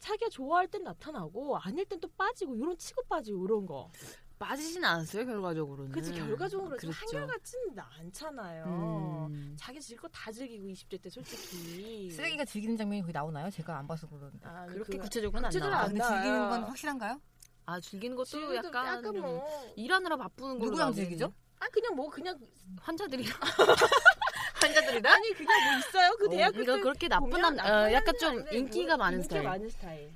[0.00, 3.90] 자기가 좋아할 땐 나타나고 아닐 땐 또 빠지고 이런 치고 빠지고 이런 거.
[4.38, 5.92] 빠지진 않았어요 결과적으로는.
[5.92, 7.16] 그치 결과적으로 좀 그랬죠.
[7.16, 9.28] 한결같지는 않잖아요.
[9.30, 9.56] 음.
[9.58, 13.48] 자기 즐길 거 다 즐기고 20대 때 솔직히 쓰레기가 즐기는 장면이 거기 나오나요?
[13.48, 14.46] 제가 안 봐서 그러는데.
[14.46, 15.82] 아, 그렇게 그- 구체적으로는 안 구체적으로 나와.
[15.82, 16.22] 아, 안 근데 나와요.
[16.22, 17.20] 즐기는 건 확실한가요?
[17.68, 21.32] 아 즐기는 것도 약간, 뭐 일하느라 바쁘는 걸로 누구랑 즐기죠?
[21.60, 22.38] 아 그냥 뭐 그냥
[22.80, 23.32] 환자들이랑
[24.60, 25.12] 환자들이다?
[25.12, 26.16] 아니 그게 뭐 있어요?
[26.18, 29.28] 그 어, 대학교 그러니까 때 그렇게 나쁜 남, 어, 약간 좀 인기가 뭐 많은 인기가
[29.38, 29.44] 스타일.
[29.48, 30.10] 많은 스타일.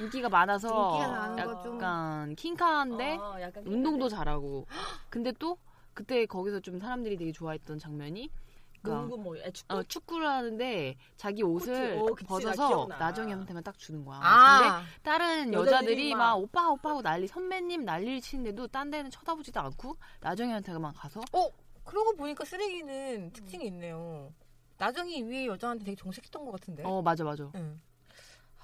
[0.00, 4.66] 인기가 많아서 인기가 거 좀- 약간 킹카한데 어, 약간 운동도 잘하고.
[5.10, 5.56] 근데 또
[5.94, 8.28] 그때 거기서 좀 사람들이 되게 좋아했던 장면이
[8.90, 11.98] 농구 뭐 아, 축구 어, 축구를 하는데 자기 옷을.
[11.98, 12.98] 어, 그치, 나 벗어서 기억나.
[12.98, 14.18] 나정이한테만 딱 주는 거야.
[14.18, 18.90] 근데 아, 다른 여자들이 여자들이 막- 막 오빠 오빠 하고 난리 선배님 난리를 치는데도 딴
[18.90, 21.48] 데는 쳐다보지도 않고 나정이한테만 가서 어,
[21.84, 24.32] 그러고 보니까 쓰레기는 특징이 있네요.
[24.78, 26.82] 나정이 위에 여자한테 되게 정색했던 것 같은데.
[26.84, 27.50] 어 맞아 맞아.
[27.54, 27.80] 응.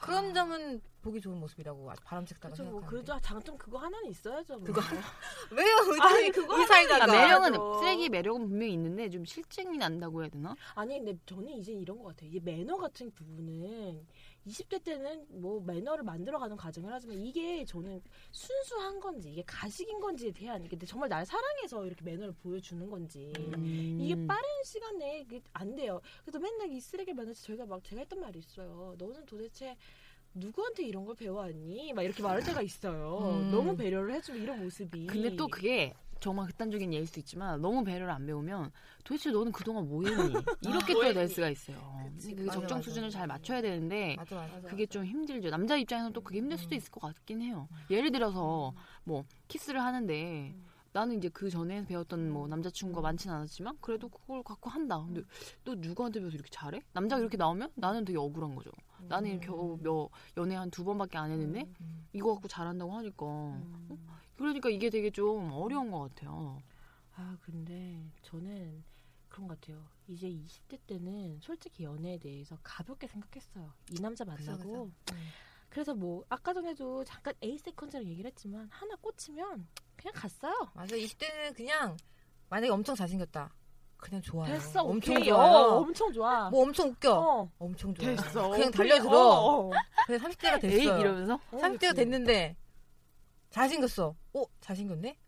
[0.01, 2.63] 그런 점은 보기 좋은 모습이라고 아주 바람직하다고 그렇죠.
[2.71, 3.05] 뭐 생각하는데.
[3.13, 4.59] 그래도 장점 그거 하나는 있어야죠.
[4.59, 4.65] 뭐.
[4.65, 4.81] 그거
[5.51, 5.77] 왜요?
[6.03, 7.07] 아니, 그거 의사이다가.
[7.07, 7.81] 그러니까 매력은.
[7.81, 10.55] 쓰레기 매력은 분명히 있는데 좀 실증이 난다고 해야 되나?
[10.75, 12.29] 아니 근데 저는 이제 이런 것 같아요.
[12.31, 14.07] 이게 매너 같은 부분은
[14.47, 20.65] 20대 때는 뭐 매너를 만들어가는 과정을 하지만 이게 저는 순수한 건지 이게 가식인 건지에 대한
[20.65, 23.99] 이게 정말 날 사랑해서 이렇게 매너를 보여주는 건지 음.
[24.01, 26.01] 이게 빠른 시간 내에 안 돼요.
[26.25, 28.95] 그래서 맨날 이 쓰레기 면에서 저희가 막 제가 했던 말이 있어요.
[28.99, 29.77] 너는 도대체
[30.35, 31.93] 누구한테 이런 걸 배워왔니?
[31.93, 33.19] 막 이렇게 말할 때가 있어요.
[33.41, 33.51] 음.
[33.51, 35.07] 너무 배려를 해주는 이런 모습이.
[35.07, 38.71] 근데 또 그게 정말 극단적인 예일 수도 있지만 너무 배려를 안 배우면
[39.05, 40.35] 도대체 너는 그동안 뭐 했니?
[40.63, 41.79] 이렇게 또될 수가 있어요.
[42.13, 42.89] 그치, 그게 맞아, 적정 맞아.
[42.89, 44.87] 수준을 잘 맞춰야 되는데 맞아, 그게.
[44.87, 45.51] 좀 힘들죠.
[45.51, 46.77] 남자 입장에서는 또 그게 힘들 수도 음.
[46.77, 47.69] 있을 것 같긴 해요.
[47.91, 50.67] 예를 들어서 뭐 키스를 하는데 음.
[50.93, 55.03] 나는 이제 그 전에 배웠던 뭐 남자친구가 많진 않았지만 그래도 그걸 갖고 한다.
[55.07, 55.23] 근데
[55.65, 56.83] 또 누구한테 배워서 이렇게 잘해?
[56.93, 58.71] 남자가 이렇게 나오면 나는 되게 억울한 거죠.
[59.09, 59.41] 나는 음.
[59.41, 62.07] 겨우 몇 연애 한 두 번밖에 안 했는데 음.
[62.13, 64.07] 이거 갖고 잘한다고 하니까 음.
[64.37, 66.59] 그러니까 이게 되게 좀 어려운 것 같아요.
[67.17, 68.83] 아 근데 저는
[69.29, 69.85] 그런 것 같아요.
[70.09, 73.73] 이제 20대 때는 솔직히 연애에 대해서 가볍게 생각했어요.
[73.91, 75.15] 이 남자 그쵸, 만나고 그쵸.
[75.15, 75.29] 음.
[75.69, 80.55] 그래서 뭐 아까 전에도 잠깐 A 세컨즈랑 얘기를 했지만 하나 꽂히면 그냥 갔어요.
[80.75, 80.97] 맞아.
[80.97, 81.97] 20대는 그냥
[82.49, 83.53] 만약에 엄청 잘생겼다.
[84.01, 84.53] 그냥 좋아요.
[84.55, 85.29] 됐어, 엄청 오케이.
[85.29, 85.53] 좋아요.
[85.53, 86.51] 어, 엄청 좋아.
[86.51, 87.13] 뭐 엄청 웃겨.
[87.13, 88.17] 어, 엄청 좋아요.
[88.17, 88.49] 됐어.
[88.49, 88.71] 그냥.
[88.71, 89.11] 달려들어.
[89.19, 89.71] 어, 어.
[90.07, 90.99] 그냥 30대가 에이 됐어요.
[90.99, 91.95] 이러면서 어, 30대가 그치.
[91.95, 92.57] 됐는데
[93.51, 94.15] 잘생겼어.
[94.35, 95.19] 어, 잘생겼네?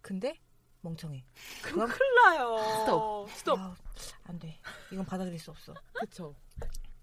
[0.00, 0.38] 근데
[0.80, 1.24] 멍청해.
[1.62, 2.58] 그럼 큰일 나요.
[2.80, 3.30] 스톱.
[3.32, 3.58] 스톱.
[3.58, 3.76] 아,
[4.24, 4.58] 안 돼.
[4.90, 5.74] 이건 받아들일 수 없어.
[5.92, 6.34] 그쵸.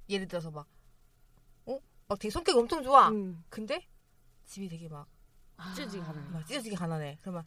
[0.10, 0.68] 예를 들어서 막
[1.66, 1.78] 어?
[2.08, 3.10] 막 되게 성격이 엄청 좋아.
[3.10, 3.44] 음.
[3.50, 3.88] 근데
[4.46, 5.08] 집이 되게 막,
[5.76, 7.18] 찢어지게 가는 막 찢어지게 가난해.
[7.22, 7.44] 그러면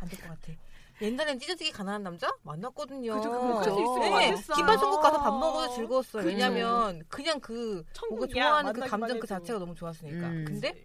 [0.00, 0.52] 안될 것 같아.
[1.00, 3.14] 옛날엔 찢어지게 가난한 남자 만났거든요.
[3.14, 4.10] 그죠, 있을 네.
[4.10, 4.56] 것 같았어요.
[4.56, 6.22] 김밥 천국 가서 밥 먹어도 즐거웠어요.
[6.22, 6.34] 그죠.
[6.34, 8.26] 왜냐면 그냥 그 뭔가.
[8.26, 9.26] 좋아하는 그 감정 그.
[9.26, 10.28] 자체가 너무 좋았으니까.
[10.28, 10.44] 음.
[10.46, 10.84] 근데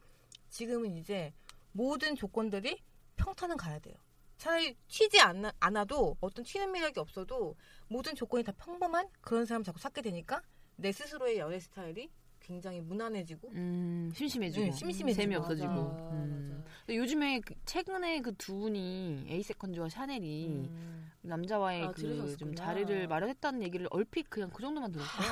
[0.50, 1.34] 지금은 이제
[1.72, 2.82] 모든 조건들이
[3.16, 3.96] 평탄은 가야 돼요.
[4.38, 7.56] 차라리 튀지 않, 않아도 어떤 튀는 매력이 없어도
[7.88, 10.42] 모든 조건이 다 평범한 그런 사람 자꾸 찾게 되니까
[10.76, 12.10] 내 스스로의 연애 스타일이
[12.44, 15.22] 굉장히 무난해지고 음, 심심해지고 네, 심심해지고.
[15.22, 15.68] 재미 없어지고.
[15.68, 16.64] 맞아, 음.
[16.88, 16.94] 맞아.
[16.94, 21.12] 요즘에 그- 최근에 그 두 분이 에이세컨즈와 샤넬이 음.
[21.22, 22.36] 남자와의 아, 그 들으셨구나.
[22.38, 25.26] 좀 자리를 마련했다는 얘기를 얼핏 그냥 그 정도만 들었어요.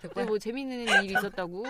[0.02, 1.62] 근데 뭐 재밌는 일이 있었다고.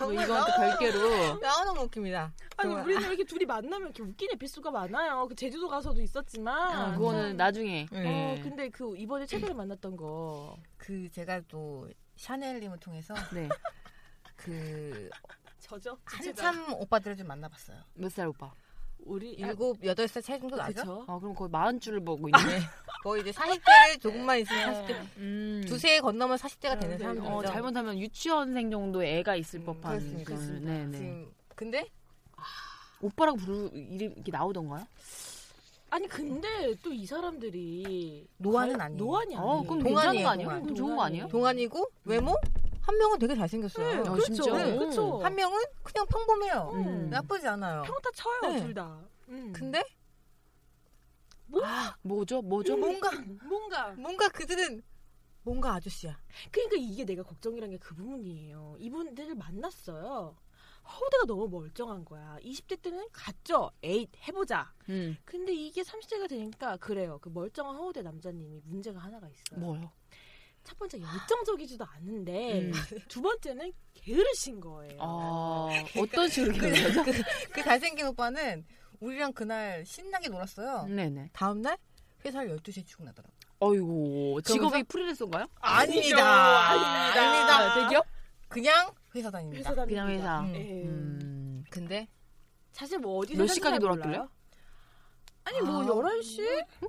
[0.00, 1.38] 뭐또 별개로.
[1.46, 2.32] 아, 너무 웃깁니다.
[2.56, 2.84] 아니 정말.
[2.84, 5.26] 우리는 이렇게 둘이 만나면 이렇게 웃긴 에피소드가 많아요.
[5.28, 6.72] 그 제주도 가서도 있었지만.
[6.76, 7.86] 아, 그거는 나중에.
[7.92, 8.00] 네.
[8.02, 8.08] 네.
[8.40, 10.56] 어 근데 그 이번에 최근에 만났던 거.
[10.76, 13.48] 그 제가 또 샤넬님을 통해서 네.
[14.44, 15.08] 그
[15.60, 15.96] 저죠?
[16.04, 17.78] 한참 오빠들을 좀 만나봤어요.
[17.94, 18.52] 몇 살 오빠?
[19.06, 20.74] 우리 일곱 여덟 살 차이 정도 나죠?
[20.80, 21.04] 그쵸?
[21.08, 22.60] 아, 그럼 거의 마흔 줄을 보고 있네.
[23.02, 25.64] 거의 이제 40대를 조금만 있으면 40대 음.
[25.66, 27.30] 두세 건너면 40대가 되는 네, 사람들이죠.
[27.34, 29.98] 어, 잘못하면 유치원생 정도의 애가 있을 음, 법한.
[29.98, 30.24] 그렇습니다.
[30.24, 30.72] 그런- 그렇습니다.
[30.72, 30.96] 네 네.
[30.98, 31.88] 지금 근데
[33.00, 34.86] 오빠라고 부르 이름 이렇게 나오던가요?
[35.90, 38.98] 아니 근데 또 이 사람들이 노안은 과- 아니에요.
[39.04, 39.62] 노안이 어, 아니에요.
[39.68, 40.48] 그럼 동안이에요, 괜찮은 거 아니에요?
[40.48, 40.62] 동안.
[40.62, 41.28] 그럼 좋은 거 아니에요?
[41.28, 42.34] 동안이고 외모
[42.84, 43.86] 한 명은 되게 잘생겼어요.
[43.86, 44.32] 네, 아, 그렇죠.
[44.34, 44.52] 진짜?
[44.62, 45.18] 네, 그렇죠.
[45.22, 46.70] 한 명은 그냥 평범해요.
[46.74, 47.08] 음.
[47.10, 47.82] 나쁘지 않아요.
[47.82, 48.60] 평타 쳐요 네.
[48.60, 49.00] 둘 다.
[49.28, 49.52] 음.
[49.54, 49.82] 근데
[52.02, 52.42] 뭐죠?
[52.42, 52.76] 뭐죠?
[52.76, 53.10] 뭔가
[53.48, 54.82] 뭔가 뭔가 그들은
[55.42, 56.18] 뭔가 아저씨야.
[56.50, 58.76] 그러니까 이게 내가 걱정이란 게 그 부분이에요.
[58.78, 60.36] 이분들을 만났어요.
[60.86, 62.36] 허우대가 너무 멀쩡한 거야.
[62.42, 63.70] 20대 때는 갔죠.
[63.82, 64.70] 에잇 해보자.
[64.90, 65.16] 음.
[65.24, 67.18] 근데 이게 30대가 되니까 그래요.
[67.22, 69.60] 그 멀쩡한 허우대 남자님이 문제가 하나가 있어요.
[69.60, 69.90] 뭐요?
[70.64, 72.72] 첫 번째 열정적이지도 않은데 음.
[73.08, 74.96] 두 번째는 게으르신 거예요.
[75.00, 77.04] 아, 어떤 식으로 기억나죠?
[77.52, 78.64] 그 잘생긴 오빠는
[79.00, 80.86] 우리랑 그날 신나게 놀았어요.
[80.86, 81.30] 네네.
[81.32, 81.76] 다음날
[82.24, 83.32] 회사를 12시에 출근하더라고.
[83.60, 85.46] 어이구, 직업이 프리랜서인가요?
[85.60, 86.68] 아닙니다.
[86.70, 87.56] 아닙니다.
[87.58, 87.74] 아닙니다.
[87.84, 88.06] 대기업?
[88.48, 89.58] 그냥 회사 다닙니다.
[89.58, 90.04] 회사 다닙니다.
[90.06, 90.40] 그냥 회사.
[90.40, 90.54] 음.
[90.54, 90.60] 예.
[90.84, 91.64] 음.
[91.70, 92.08] 근데
[92.72, 94.20] 사실 뭐 어디 몇 시까지 놀았길래?
[95.44, 96.36] 아니 뭐 아, 11시?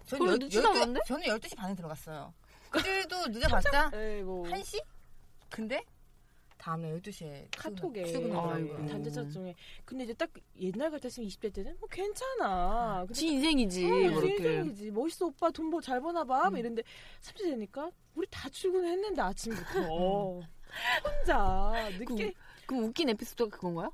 [0.06, 1.00] 저는 별로 열- 늦지도 열두- 않았는데?
[1.08, 2.34] 저는 12시 반에 들어갔어요.
[2.76, 4.84] 그들도 늦어봤자 네, 뭐 1시?
[5.50, 5.84] 근데
[6.58, 8.76] 다음날 12시에 카톡에 출근하더라고요.
[8.76, 8.88] 아이고.
[8.88, 13.06] 단체차 중에 근데 이제 딱 옛날 같았으면 20대 때는 뭐 괜찮아.
[13.14, 13.86] 지 인생이지.
[13.86, 14.28] 어, 뭐 지.
[14.30, 14.92] 인생이지.
[14.92, 16.44] 멋있어 오빠 돈 뭐 잘 버나 봐.
[16.44, 16.58] 막 음.
[16.58, 16.82] 이랬는데
[17.22, 19.80] 30대 되니까 우리 다 출근했는데 아침부터
[21.04, 22.34] 혼자 늦게
[22.66, 23.92] 그 럼 웃긴 에피소드가 그건가요?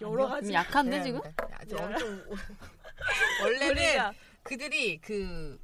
[0.00, 1.20] 여러 가지 좀 약한데 지금?
[1.50, 2.22] 아주 엄청
[3.42, 4.12] 원래는
[4.44, 5.58] 그들이 그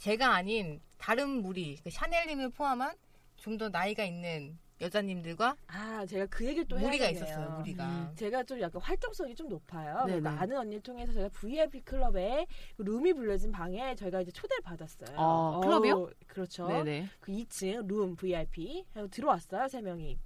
[0.00, 2.96] 제가 아닌 다른 무리 그 샤넬님을 포함한
[3.36, 7.24] 좀 더 나이가 있는 여자님들과 아 제가 그 얘기를 또 무리가 해야겠네요.
[7.24, 7.58] 있었어요.
[7.58, 7.84] 무리가.
[7.86, 8.12] 음.
[8.16, 10.02] 제가 좀 약간 활동성이 좀 높아요.
[10.06, 15.18] 그러니까 아는 언니를 통해서 저희가 VIP 클럽에 그 룸이 불려진 방에 저희가 이제 초대를 받았어요.
[15.18, 16.10] 아, 어, 클럽이요?
[16.26, 16.66] 그렇죠.
[16.68, 17.08] 네네.
[17.20, 20.18] 그 2층 룸 VIP 들어왔어요 세 명이.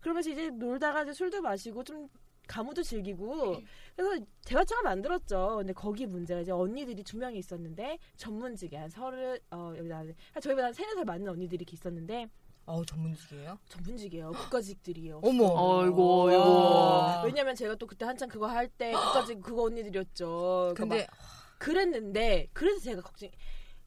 [0.00, 2.08] 그러면서 이제 놀다가 이제 술도 마시고 좀
[2.48, 3.60] 가무도 즐기고
[3.94, 5.56] 그래서 대화창을 만들었죠.
[5.58, 10.66] 근데 거기 문제가 이제 언니들이 두 명이 있었는데 전문직에 한 서른 어 여기다 한 저희보다
[10.66, 12.28] 한 세네 살 많은 언니들이 있었는데
[12.66, 13.58] 어우 전문직이에요.
[13.68, 14.32] 전문직이에요.
[14.32, 15.20] 국가직들이에요.
[15.22, 15.44] 어머.
[15.46, 17.26] 어이구, 어이구.
[17.26, 20.72] 왜냐면 제가 또 그때 한창 그거 할 때 국가직 그거 언니들이었죠.
[20.74, 21.16] 그러니까 근데 막
[21.58, 23.30] 그랬는데 그래서 제가 걱정.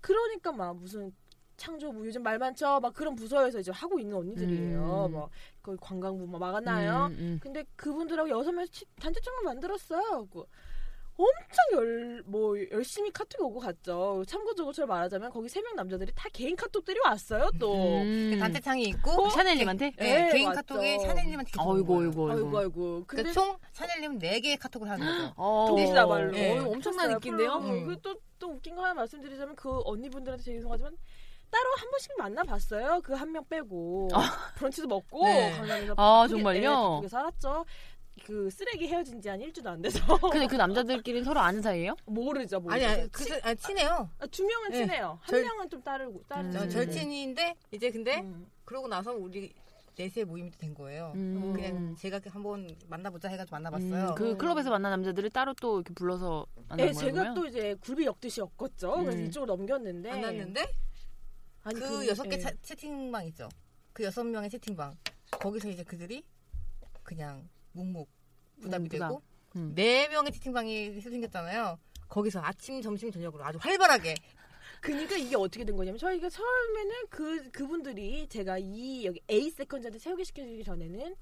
[0.01, 1.13] 그러니까 막 무슨
[1.61, 2.79] 창조 뭐 요즘 말 많죠.
[2.79, 5.05] 막 그런 부서에서 이제 하고 있는 언니들이에요.
[5.09, 5.13] 음.
[5.13, 5.29] 막
[5.61, 7.05] 거기 관광부 막 막았나요?
[7.11, 7.39] 음, 음.
[7.41, 8.65] 근데 그분들하고 여섯 명
[8.99, 10.27] 단체장을 만들었어요.
[10.33, 10.43] 그
[11.17, 14.23] 엄청 열, 뭐, 열심히 카톡이 오고 갔죠.
[14.25, 17.75] 참고적으로 저 말하자면 거기 세 명 남자들이 다 개인 카톡들이 왔어요, 또.
[18.01, 18.37] 음.
[18.39, 19.91] 단체창이 있고 샤넬님한테?
[19.97, 20.55] 네, 네, 개인 맞죠.
[20.73, 22.57] 카톡에 샤넬님한테 어이구, 어이구, 어이구.
[22.59, 23.03] 아이고.
[23.05, 25.33] 근데 그러니까 총 샤넬님은 4개의 카톡을 하는 거죠.
[25.35, 25.65] 어.
[25.69, 26.31] 동시다발로.
[26.31, 26.57] 네.
[26.57, 27.53] 어, 엄청난 인기인데요?
[27.57, 27.85] 음.
[27.85, 30.97] 그 또, 또 웃긴 거 하나 말씀드리자면 그 언니분들한테 죄송하지만
[31.51, 33.01] 따로 한 번씩 만나봤어요.
[33.01, 34.09] 그 한 명 빼고.
[34.55, 35.25] 브런치도 먹고.
[35.25, 35.51] 네.
[35.51, 36.61] 강남에서 아, 바쁘게- 정말요?
[36.61, 37.65] 네, 바쁘게 살았죠.
[38.25, 39.99] 그 쓰레기 헤어진 지 한 일주도 안 돼서.
[40.31, 41.95] 근데 그 남자들끼리는 서로 아는 사이예요?
[42.05, 42.85] 모르죠, 모르죠.
[42.87, 44.09] 아니, 그, 아니, 친해요.
[44.19, 44.77] 아, 두 명은 네.
[44.77, 45.17] 친해요.
[45.21, 46.59] 한 절- 명은 좀 따르고, 따르죠.
[46.59, 46.69] 음.
[46.69, 46.85] 저 네.
[46.85, 48.47] 절친인데 이제 근데 음.
[48.65, 49.53] 그러고 나서 우리
[49.97, 51.11] 넷의 모임이 된 거예요.
[51.15, 51.51] 음.
[51.53, 54.09] 그냥 제가 한번 만나보자 해가지고 만나봤어요.
[54.09, 57.11] 음, 그 클럽에서 만난 남자들을 따로 또 이렇게 불러서 만난 네, 거예요?
[57.13, 57.33] 제가?
[57.33, 58.93] 또 이제 굴비 엮듯이 엮었죠.
[58.93, 59.25] 그래서 음.
[59.25, 60.09] 이쪽으로 넘겼는데.
[60.09, 60.65] 만났는데
[61.63, 62.39] 아니, 그 여섯 개 예.
[62.39, 63.49] 차- 채팅방 있죠.
[63.93, 64.95] 그 여섯 명의 채팅방
[65.31, 66.23] 거기서 이제 그들이
[67.03, 68.09] 그냥 묵묵
[68.61, 69.09] 부담이 음, 부담.
[69.09, 69.21] 되고
[69.55, 69.71] 음.
[69.75, 71.77] 네 명의 채팅방이 생겼잖아요.
[72.07, 74.15] 거기서 아침, 점심, 저녁으로 아주 활발하게
[74.81, 80.63] 그러니까 이게 어떻게 된 거냐면 저희가 처음에는 그 그분들이 제가 이 여기 A 세컨즈한테 소개시켜주기
[80.63, 81.15] 전에는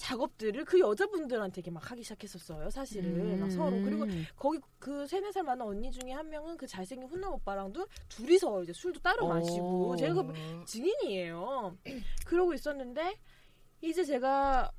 [0.00, 2.70] 작업들을 그 여자분들한테 이렇게 막 하기 시작했었어요.
[2.70, 4.24] 사실은 막 서로 그리고 음.
[4.34, 8.72] 거기 그 세네 살 많은 언니 중에 한 명은 그 잘생긴 훈남 오빠랑도 둘이서 이제
[8.72, 9.28] 술도 따로 오.
[9.28, 11.76] 마시고 제가 그 음, 증인이에요.
[12.24, 13.14] 그러고 있었는데
[13.82, 14.72] 이제 제가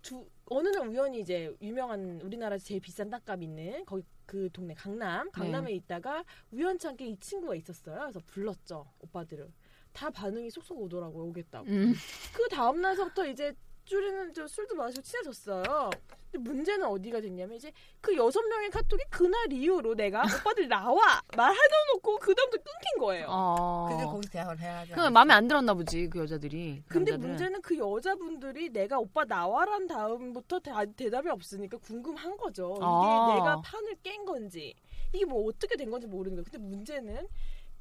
[0.00, 5.30] 두 어느 날 우연히 이제 유명한 우리나라에서 제일 비싼 땅값 있는 거기 그 동네 강남
[5.32, 5.72] 강남에 네.
[5.74, 7.98] 있다가 우연찮게 이 친구가 있었어요.
[7.98, 9.50] 그래서 불렀죠 오빠들을
[9.92, 11.66] 다 반응이 쏙쏙 오더라고요 오겠다고.
[11.68, 11.94] 음.
[12.32, 15.90] 그 다음 날서부터 이제 줄이는 저 술도 마시고 친해졌어요.
[16.30, 20.22] 근데 문제는 어디가 됐냐면 이제 그 여섯 명의 카톡이 그날 이후로 내가
[20.56, 23.26] 오빠들 나와 말하다 놓고 그 다음부터 끊긴 거예요.
[23.28, 23.88] 어.
[23.90, 24.94] 그들 거기서 대화를 해야 하죠.
[24.94, 26.84] 그 마음에 안 들었나 보지 그 여자들이.
[26.86, 27.30] 그 근데 남자들은.
[27.30, 32.74] 문제는 그 여자분들이 내가 오빠 나와란 다음부터 다, 대답이 없으니까 궁금한 거죠.
[32.76, 33.34] 이게 아.
[33.34, 34.74] 내가 판을 깬 건지
[35.12, 36.44] 이게 뭐 어떻게 된 건지 모르는 거예요.
[36.44, 37.28] 근데 문제는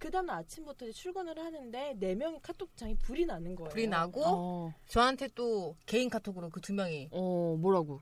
[0.01, 3.69] 그 다음 아침부터 이제 출근을 하는데 네 명의 카톡창이 불이 나는 거예요.
[3.69, 4.73] 불이 나고 어.
[4.87, 8.01] 저한테 또 개인 카톡으로 그 두 명이 어 뭐라고?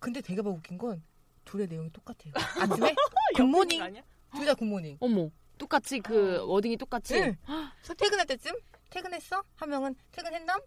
[0.00, 1.02] 근데 되게 막 웃긴 건
[1.46, 2.34] 둘의 내용이 똑같아요.
[2.60, 2.94] 아침에
[3.36, 4.02] good morning?
[4.36, 4.98] 둘 다 good morning.
[5.00, 7.14] 어머 똑같이 그 wording이 똑같이.
[7.14, 7.34] 응.
[7.78, 8.52] 그래서 퇴근할 때쯤
[8.90, 9.42] 퇴근했어?
[9.56, 10.60] 한 명은 퇴근했나?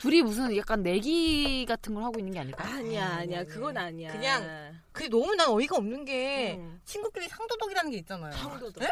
[0.00, 2.62] 둘이 무슨 약간 내기 같은 걸 하고 있는 게 아닐까?
[2.64, 3.48] 아니야 아니, 아니야 아니.
[3.48, 4.12] 그건 아니야.
[4.12, 6.80] 그냥 그게 너무 난 어이가 없는 게 음.
[6.84, 8.30] 친구끼리 상도덕이라는 게 있잖아요.
[8.32, 8.78] 상도덕.
[8.84, 8.88] 네?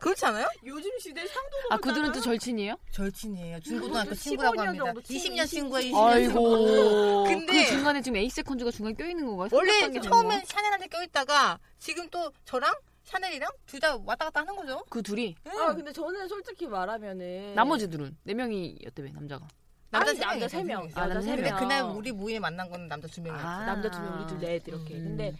[0.00, 0.48] 그렇지 않아요?
[0.64, 1.72] 요즘 시대 상도덕.
[1.72, 2.74] 아 그들은 또 절친이에요?
[2.90, 3.60] 절친이에요.
[3.60, 4.84] 중고등학교 친구라고 15년 합니다.
[4.86, 7.24] 정도 친- 20년 친구야, 20년 아이고.
[7.24, 9.48] 근데- 그 중간에 지금 에이 세컨즈가 중간에 껴있는 건가요?
[9.52, 14.82] 원래 처음엔 샤넬한테 껴있다가 지금 또 저랑 샤넬이랑 둘 다 왔다 갔다 하는 거죠.
[14.88, 19.46] 그 둘이 아 근데 저는 솔직히 말하면은 나머지들은 네 명이었다며 남자가.
[19.90, 20.88] 남자 아니, 세 남자 명이에요, 세 명.
[20.94, 21.58] 아, 남자 세 근데 명.
[21.58, 23.46] 그날 우리 모임에 만난 건 남자 두 명이었죠.
[23.46, 23.66] 아.
[23.66, 24.94] 남자 두 명, 우리 둘넷 이렇게.
[24.94, 25.04] 음.
[25.04, 25.34] 근데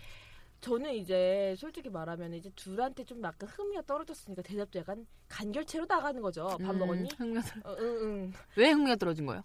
[0.61, 6.47] 저는 이제 솔직히 말하면 이제 둘한테 좀 약간 흥미가 떨어졌으니까 대답도 약간 간결체로 나가는 거죠.
[6.61, 7.09] 밥 음, 먹었니?
[7.17, 8.33] 흥미가 떨- 어, 응, 응.
[8.57, 9.43] 왜 흥미가 떨어진 거예요?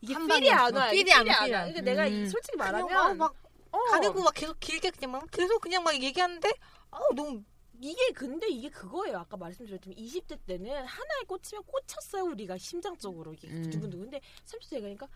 [0.00, 0.74] 이게 한 필이 안.
[0.74, 0.90] 와.
[0.90, 1.82] 필이 필이 안안 와, 그러니까 와.
[1.82, 2.12] 내가 음.
[2.24, 3.34] 이 솔직히 말하면 막, 막
[3.70, 3.78] 어.
[3.90, 6.50] 가르고 막 계속 길게 그냥 막 계속 그냥 막 얘기하는데
[6.90, 7.42] 아우 너무
[7.80, 9.18] 이게 근데 이게 그거예요.
[9.18, 12.24] 아까 말씀드렸지만 20대 때는 하나에 꽂히면 꽂혔어요.
[12.24, 13.68] 우리가 심장적으로 이게 음.
[13.70, 14.10] 두근두근.
[14.10, 15.12] 근데 30대 가 니까 아니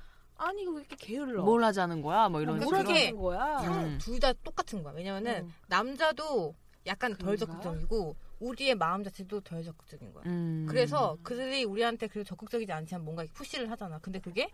[0.58, 1.42] 이거 왜 이렇게 게을러?
[1.42, 2.28] 뭘 하자는 거야?
[2.28, 3.60] 뭐 이런 그러니까 뭘 그게 하는 거야?
[3.60, 3.98] 음.
[4.00, 4.92] 둘다 똑같은 거야.
[4.94, 5.54] 왜냐면은 음.
[5.68, 6.54] 남자도
[6.86, 7.60] 약간 덜 그런가?
[7.60, 10.24] 적극적이고 우리의 마음 자체도 덜 적극적인 거야.
[10.26, 10.66] 음.
[10.68, 13.98] 그래서 그들이 우리한테 그 적극적이지 않지만 뭔가 푸시를 하잖아.
[13.98, 14.50] 근데 그게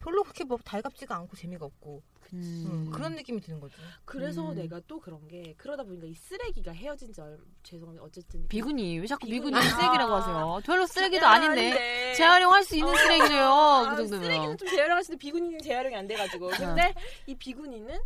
[0.00, 2.66] 별로 그렇게 뭐 달갑지가 않고 재미가 없고 음.
[2.86, 3.74] 음, 그런 느낌이 드는 거지.
[4.04, 4.54] 그래서 음.
[4.54, 8.04] 내가 또 그런 게 그러다 보니까 이 쓰레기가 헤어진 지 얼, 죄송합니다.
[8.04, 9.52] 어쨌든 비군이 왜 자꾸 비군이.
[9.54, 10.20] 비군이 쓰레기라고 아.
[10.20, 10.60] 하세요?
[10.64, 12.14] 별로 쓰레기도 아, 아닌데 아닌데.
[12.14, 13.44] 재활용할 수 있는 쓰레기래요.
[13.44, 14.24] 아, 그 정도면.
[14.24, 16.48] 쓰레기는 좀 재활용할 수 있는데 비군이는 재활용이 안 돼가지고.
[16.50, 16.94] 근데
[17.26, 17.98] 이 비군이는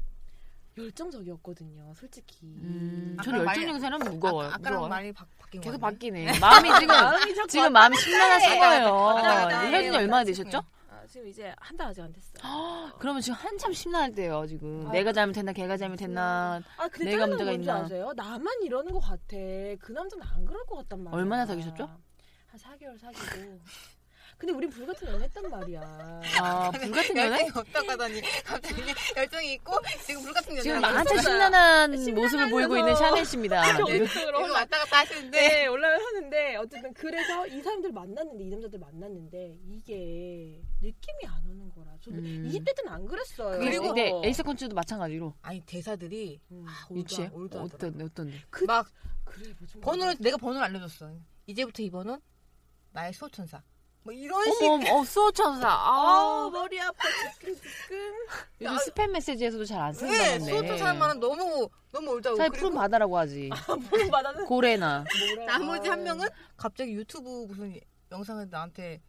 [0.76, 1.92] 열정적이었거든요.
[1.94, 2.38] 솔직히.
[2.46, 4.48] 음, 전 열정적인 사람은 무거워요.
[4.48, 4.88] 아까, 아까랑 무서워요.
[4.88, 5.80] 많이 바, 바뀐 거 계속.
[5.80, 6.38] 바뀌네.
[6.40, 8.59] 마음이 지금 마음이 지금 마음이 심란하신 네.
[8.59, 9.18] 거예요.
[9.70, 9.98] 헤어진 지.
[9.98, 10.62] 얼마나 되셨죠?
[11.14, 12.92] 아, 지금 이제 한 달 아직 안 됐어요.
[12.98, 14.44] 그러면 지금 한참 심란할 때예요.
[14.48, 16.61] 지금 아, 내가 잘못했나, 걔가 잘못했나.
[16.77, 17.77] 아, 근데 내가 문제가 있나?
[17.85, 18.12] 아세요?
[18.16, 19.37] 나만 이러는 것 같아.
[19.81, 21.16] 그 남자는 안 그럴 것 같단 말이야.
[21.16, 21.85] 얼마나 사귀셨죠?
[21.87, 23.61] 한 4개월 사귀고.
[24.44, 25.80] 근데 우린 불같은 연애 했단 말이야.
[26.38, 27.30] 아, 불같은 연애?
[27.30, 28.83] 열정이 없다고 하더니 갑자기
[29.16, 29.72] 열정이 있고
[30.04, 31.22] 지금 불같은 지금 한참 하고 있어요.
[31.22, 33.74] 심란한 모습을 보이고 있는 샤넬 씨입니다.
[33.78, 38.78] 정적으로 이거 왔다 갔다 하시는데 네, 올라를 하는데 어쨌든 그래서 이 사람들 만났는데 이 남자들
[38.78, 41.92] 만났는데 이게 느낌이 안 오는 거라.
[42.02, 42.50] 저도 음.
[42.52, 43.59] 20대 때는 안 그랬어요.
[43.61, 46.66] 그리고 근데 에이스 컨츄도 마찬가지로 아니 대사들이 음.
[46.68, 47.30] 아, 유치해?
[47.33, 47.57] old.
[47.57, 48.42] 어떤 어떤데?
[48.50, 48.87] 그, 막
[49.24, 51.11] 그래 뭐좀 번호를 내가 번호를 알려줬어.
[51.46, 52.20] 이제부터 이 번호
[52.92, 53.62] 나의 수호천사.
[54.05, 54.64] 뭐 이런 식.
[54.64, 55.67] 어머, 어머, 수호 천사.
[55.73, 58.14] 아 아, 머리 아파 지끈지끈.
[58.61, 60.51] 요즘 스팸 메시지에서도 잘안 네, 쓴다는데.
[60.51, 63.49] 수호 천사만은 너무 너무 올드하고 차라리 푸른 바다라고 하지.
[63.90, 65.05] 보는 바다는 고래나.
[65.47, 65.93] 나머지 아.
[65.93, 67.75] 한 명은 갑자기 유튜브 무슨
[68.12, 69.01] 영상을 나한테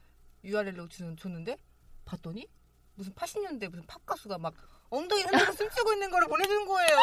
[0.46, 1.58] URL로 주, 줬는데
[2.06, 2.48] 봤더니
[2.96, 4.54] 무슨 80년대 무슨 팝 가수가 막
[4.90, 6.98] 엉덩이 흔들고 숨쉬고 있는 거를 보내주는 거예요.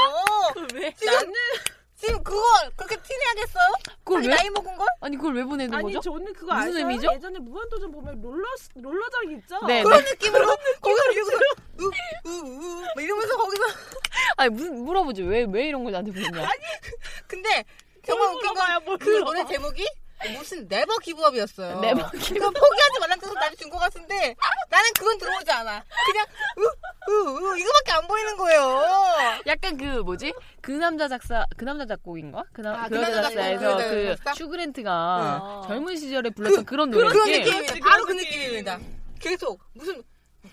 [0.74, 0.94] 왜?
[0.94, 1.32] 지금
[2.04, 2.42] 지금 그거
[2.76, 3.68] 그렇게 티내야겠어요?
[4.02, 4.34] 그걸 왜?
[4.34, 4.88] 나이 먹은 걸?
[5.00, 6.00] 아니 그걸 왜 보내는 아니 거죠?
[6.00, 6.88] 저는 그거 무슨 아세요?
[6.88, 7.12] 의미죠?
[7.14, 9.66] 예전에 무한도전 보면 롤러 롤러장 있죠?
[9.68, 9.84] 네.
[9.84, 10.46] 그런 느낌으로
[10.80, 11.38] 거기서 이러고서
[12.24, 13.62] 우우우 막 이러면서 거기서
[14.36, 16.48] 아니 무슨 물어보지 왜 왜 이런 걸 나한테 보냈냐?
[17.28, 17.64] 근데
[18.04, 19.24] 정말 웃긴 건그 물어봐.
[19.24, 19.86] 노래 제목이
[20.30, 21.80] 무슨 never give up이었어요.
[21.80, 24.34] never 그거 포기하지 말라는 뜻으로 나한테 준것 같은데
[24.70, 25.84] 나는 그건 들어오지 않아.
[26.06, 26.26] 그냥
[27.08, 28.82] 우우우 이거밖에 안 보이는 거예요.
[29.46, 30.32] 약간 그 뭐지?
[30.60, 32.44] 그 남자 작사 그 남자 작곡인가?
[32.52, 34.34] 그, 남, 아, 그 그 남자 작사에서 그 그?
[34.36, 35.68] 슈그랜트가 네.
[35.68, 37.08] 젊은 시절에 불렀던 그 런 노래.
[37.08, 37.74] 그런 지 느낌입니다.
[37.88, 38.78] 바로 그 느낌입니다.
[39.18, 40.02] 계속 무슨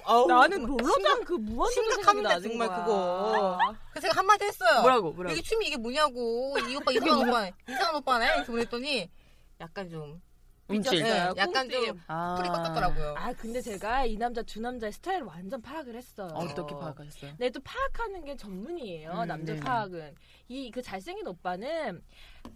[0.05, 2.79] 아우 나는 막 롤러장 그 무한도전 심각합니다, 정말 거야.
[2.83, 3.57] 그거.
[3.91, 4.81] 그래서 제가 한마디 했어요.
[4.81, 5.31] 뭐라고 뭐라고?
[5.31, 9.09] 여기 춤이 이게 뭐냐고 이 오빠 이상한 오빠네 이상한 오빠네 이렇게 보냈더니
[9.59, 10.21] 약간 좀
[10.67, 11.01] 움찔.
[11.03, 11.69] 네, 약간.
[11.69, 12.35] 좀 아.
[12.37, 13.15] 풀이 꺾였더라고요.
[13.17, 16.29] 아 근데 제가 이 남자 두 남자의 스타일을 완전 파악을 했어요.
[16.33, 17.33] 어떻게 파악하셨어요?
[17.39, 19.11] 네, 또 파악하는 게 전문이에요.
[19.11, 19.59] 음, 남자 네네.
[19.59, 20.15] 파악은.
[20.49, 22.03] 이 그 잘생긴 오빠는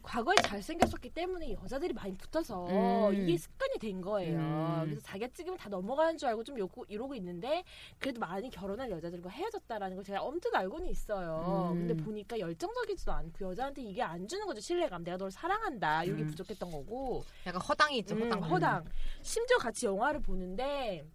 [0.01, 3.13] 과거에 잘생겼었기 때문에 여자들이 많이 붙어서 음.
[3.13, 4.39] 이게 습관이 된 거예요.
[4.39, 4.81] 음.
[4.85, 7.63] 그래서 자기가 찍으면 다 넘어가는 줄 알고 좀 요고, 이러고 있는데
[7.99, 11.71] 그래도 많이 결혼한 여자들과 헤어졌다라는 걸 제가 엄청 알고는 있어요.
[11.73, 11.87] 음.
[11.87, 14.61] 근데 보니까 열정적이지도 않고 여자한테 이게 안 주는 거죠.
[14.61, 15.03] 신뢰감.
[15.03, 16.03] 내가 널 사랑한다.
[16.05, 16.27] 이게 음.
[16.27, 17.23] 부족했던 거고.
[17.45, 18.15] 약간 허당이 있죠.
[18.15, 18.43] 음, 허당.
[18.43, 18.85] 허당.
[19.21, 21.05] 심지어 같이 영화를 보는데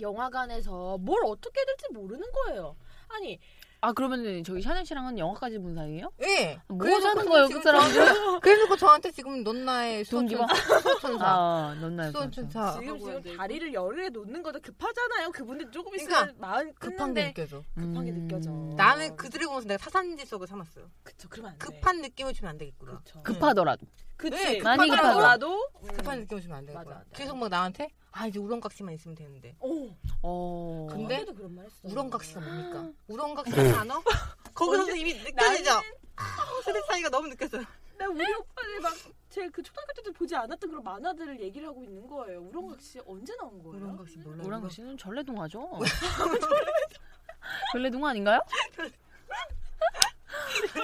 [0.00, 2.76] 영화관에서 뭘 어떻게 해야 될지 모르는 거예요.
[3.08, 3.38] 아니
[3.84, 6.12] 아 그러면 저기 샤넬 씨랑은 영화까지 본 사이예요?
[6.22, 6.56] 예.
[6.68, 8.38] 뭐 하자는 거예요, 그 사람들?
[8.40, 10.46] 그래놓고 저한테 지금 넌 나의 동기화?
[10.54, 11.24] 수호천사.
[11.26, 12.78] 아, 넌 나의 수호천사.
[12.78, 13.36] 지금 지금 되고.
[13.36, 15.32] 다리를 열에 놓는 것도 급하잖아요.
[15.32, 17.64] 그분들 조금 있으면 그러니까 마음 급한 게 느껴져.
[17.74, 18.50] 급한 게 느껴져.
[18.76, 20.88] 나는 그들을 보면서 내가 사산지석을 삼았어요.
[21.02, 21.66] 그쵸 그러면 안 돼.
[21.66, 23.00] 급한 느낌을 주면 안 되겠구나.
[23.04, 23.20] 그쵸.
[23.24, 23.84] 급하더라도.
[24.22, 24.36] 그치.
[24.58, 25.88] 네, 많이 급하더라도 음.
[25.88, 26.84] 급한 느낌을 주면 안 되겠구나.
[26.90, 27.10] 맞아, 맞아.
[27.12, 29.56] 계속 막 나한테 아 이제 우렁각시만 있으면 되는데.
[29.60, 29.90] 오.
[30.22, 30.86] 어.
[30.88, 31.76] 근데 근데도 그런 말 했어.
[31.82, 32.92] 우렁각시가 뭡니까?
[33.08, 34.02] 우렁각시라는 단어?
[34.54, 35.70] 거기서 이미 느껴지죠?
[36.64, 37.64] 세대 차이가 너무 느껴져요.
[37.98, 38.92] 나 우리 오빠들 막
[39.32, 42.42] 제 그 초등학교 때도 보지 않았던 그런 만화들을 얘기를 하고 있는 거예요.
[42.42, 43.82] 우렁각시 언제 나온 거예요?
[43.82, 44.42] 우렁각시 몰라요.
[44.46, 45.70] 우랑구 씨는 전래동화죠.
[47.72, 48.40] 전래동화 아닌가요?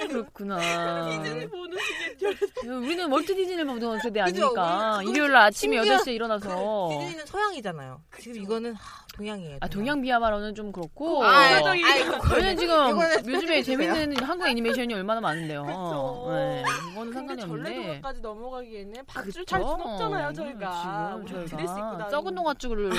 [0.07, 1.09] 그렇구나.
[1.09, 1.77] 디즈니 보는
[2.17, 4.19] 게 우리는 월트 디즈니 보던 세대?
[4.21, 8.01] 아니니까 일요일 날 아침에 심지어 8시에 일어나서 디즈니는 서양이잖아요.
[8.19, 8.79] 지금 이거는 하,
[9.15, 9.57] 동양이에요.
[9.61, 13.61] 아 동양 비하마로는 좀 그렇고 아, 문화적인 아이, 그거는- 저는 지금 요즘에.
[13.63, 15.65] 재밌는 한국 애니메이션이 얼마나 많은데요.
[15.65, 16.27] 그쵸.
[16.29, 17.69] 네, 이거는 상관이 없는데.
[17.73, 19.45] 전래동화까지 넘어가기에는 밧줄 그쵸?
[19.45, 21.19] 탈순 없잖아요 저희가.
[21.25, 22.09] 지금 저희가.
[22.09, 22.89] 썩은 동화줄을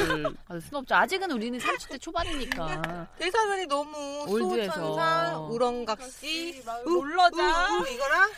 [0.47, 0.95] 받을 순 없죠.
[0.95, 3.07] 아직은 우리는 30대 초반이니까.
[3.19, 3.91] 대사들이 너무.
[4.29, 7.81] 수호천사, 우렁각시, 막 우, 롤러장.
[7.81, 8.31] 우, 우, 이거랑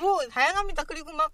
[0.00, 0.84] 뭐 다양합니다.
[0.84, 1.30] 그리고 막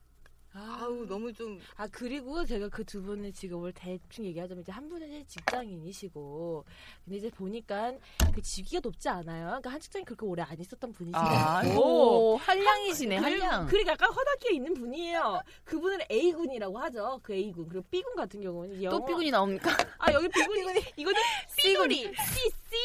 [0.58, 4.88] 아, 아우 너무 좀 아 그리고 제가 그 두 분의 직업을 대충 얘기하자면 이제 한
[4.88, 6.64] 분은 이제 직장인이시고
[7.04, 7.92] 근데 이제 보니까
[8.34, 9.46] 그 직위가 높지 않아요.
[9.48, 13.66] 그러니까 한 직장에 그렇게 오래 안 있었던 분이시고 아, 오, 한량이시네, 한량.
[13.66, 15.42] 그리고 약간 허다키에 있는 분이에요.
[15.64, 17.20] 그분은 A군이라고 하죠.
[17.22, 17.68] 그 A군.
[17.68, 19.76] 그리고 B군 같은 경우는 또 영어- 피군이 나옵니까?
[19.98, 21.20] 아 여기 B군이 이거는
[21.58, 22.76] C군이 C C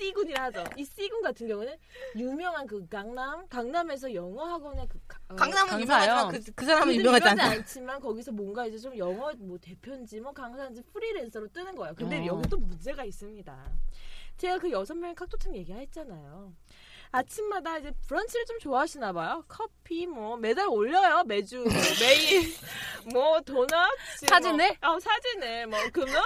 [0.00, 0.64] C군이라 하죠.
[0.76, 1.76] 이 C군 같은 경우는
[2.16, 5.80] 유명한 그 강남, 강남에서 영어 학원의 그 가- 어, 강남은.
[5.82, 7.50] 유명하지만 그, 그 사람은 유명하지 않아.
[7.50, 11.94] 않지만 거기서 뭔가 이제 좀 영어 뭐 대표인지 뭐 강사인지 프리랜서로 뜨는 거예요.
[11.94, 12.26] 근데 어.
[12.26, 13.70] 여기 또 문제가 있습니다.
[14.38, 16.54] 제가 그 여섯 명의 칵토탕 얘기했잖아요.
[17.12, 19.44] 아침마다 이제 브런치를 좀 좋아하시나 봐요.
[19.48, 21.64] 커피 뭐 매달 올려요 매주 뭐
[22.00, 22.54] 매일
[23.12, 23.70] 뭐 도넛
[24.28, 24.76] 사진을?
[24.80, 26.16] 뭐, 어 사진을 뭐 금요일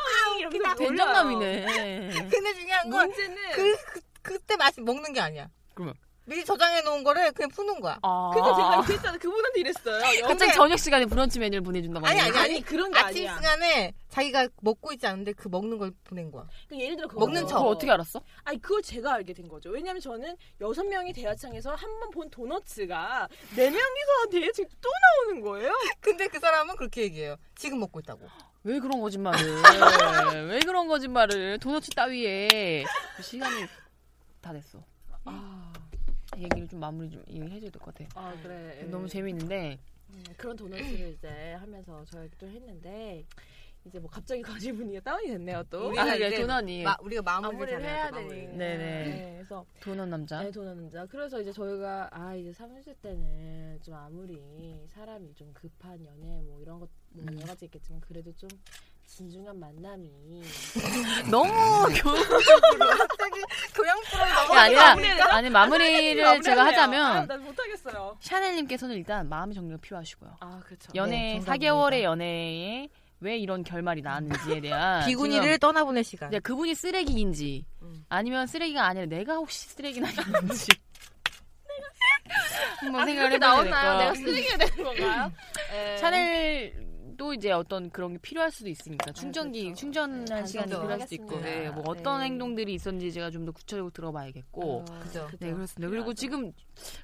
[0.40, 0.74] 이렇게 올려요.
[0.74, 2.10] 된장남이네.
[2.30, 5.48] 근데 중요한 건 문제는 그, 그, 그때 맛이 먹는 게 아니야.
[5.74, 5.94] 그러면?
[6.26, 7.98] 미리 저장해 놓은 거를 그냥 푸는 거야.
[8.02, 8.30] 아.
[8.32, 9.18] 그러니까 제가 이렇게 했잖아요.
[9.18, 10.00] 그분한테 이랬어요.
[10.00, 12.34] 갑자기 근데- 저녁 시간에 브런치 메뉴를 보내준다고 아니, 하네요.
[12.40, 13.36] 아니, 아니 그런 게 아침 아니야.
[13.36, 16.46] 시간에 자기가 먹고 있지 않은데 그 먹는 걸 보낸 거야.
[16.68, 17.46] 그러니까 예를 들어 먹는 그거.
[17.48, 17.56] 척.
[17.58, 18.20] 그걸 어떻게 알았어?
[18.44, 19.68] 아니 그걸 제가 알게 된 거죠.
[19.70, 24.88] 왜냐면 저는 여섯 명이 대화창에서 한 번 본 도너츠가 네 명이서 대화창 또
[25.26, 25.72] 나오는 거예요.
[26.00, 27.36] 근데 그 사람은 그렇게 얘기해요.
[27.56, 28.26] 지금 먹고 있다고.
[28.62, 29.40] 왜 그런 거짓말을?
[30.48, 31.58] 왜 그런 거짓말을?
[31.58, 32.84] 도넛 따위에
[33.20, 33.66] 시간이
[34.40, 34.78] 다 됐어.
[35.26, 35.63] 아,
[36.38, 38.04] 얘기를 좀 마무리 좀 해줘야 될 것 같아.
[38.14, 38.86] 아 그래.
[38.90, 39.78] 너무 재밌는데
[40.10, 43.24] 음, 그런 도너츠를 이제 하면서 저희 또 했는데
[43.84, 45.88] 이제 뭐 갑자기 과제 분위기가 다운이 됐네요 또.
[45.88, 48.10] 우리가 아, 이제 도넛이 마, 우리가 마무리를 마무리를 잘해야 해야.
[48.10, 48.46] 되니.
[48.56, 48.76] 네네.
[48.78, 50.42] 네, 그래서 도넛 남자.
[50.42, 51.06] 네, 도넛 남자.
[51.06, 56.78] 그래서 이제 저희가 아 이제 사무실 때는 좀 아무리 사람이 좀 급한 연애 뭐 이런
[56.78, 57.26] 것뭐 음.
[57.36, 58.48] 여러 가지 있겠지만 그래도 좀
[59.06, 60.42] 진중한 만남이
[61.30, 61.52] 너무
[61.92, 62.10] 교...
[62.14, 62.44] 갑자기
[62.78, 63.13] 교양 프로 게
[64.56, 64.96] 아니라
[65.30, 68.16] 아니 마무리를 제가 아, 하자면 난 못하겠어요.
[68.20, 70.36] 샤넬님께서는 일단 마음의 정리가 필요하시고요.
[70.40, 70.90] 아 그렇죠.
[70.94, 72.88] 연애 네, 4개월의 연애에
[73.20, 76.28] 왜 이런 결말이 나왔는지에 대한 비구니를 떠나보낼 시간.
[76.30, 78.04] 이제 그분이 쓰레기인지 음.
[78.08, 80.68] 아니면 쓰레기가 아니라 내가 혹시 쓰레기나 있는지
[82.80, 83.98] 한번 아, 생각을 해봐야 될 나오나요?
[83.98, 84.14] 내가 거.
[84.16, 85.32] 쓰레기가 되는 건가요?
[85.70, 85.96] 네.
[85.98, 86.72] 샤넬
[87.16, 89.80] 도 이제 어떤 그런 게 필요할 수도 있으니까 충전기 그렇죠.
[89.80, 91.40] 충전할 네, 시간이 필요할 수도 있고.
[91.40, 92.26] 네, 뭐 어떤 네.
[92.26, 95.28] 행동들이 있었는지 제가 좀 더 구체적으로 들어봐야겠고 어, 그죠.
[95.38, 95.88] 네 그렇습니다.
[95.90, 96.14] 그리고 필요하죠.
[96.14, 96.52] 지금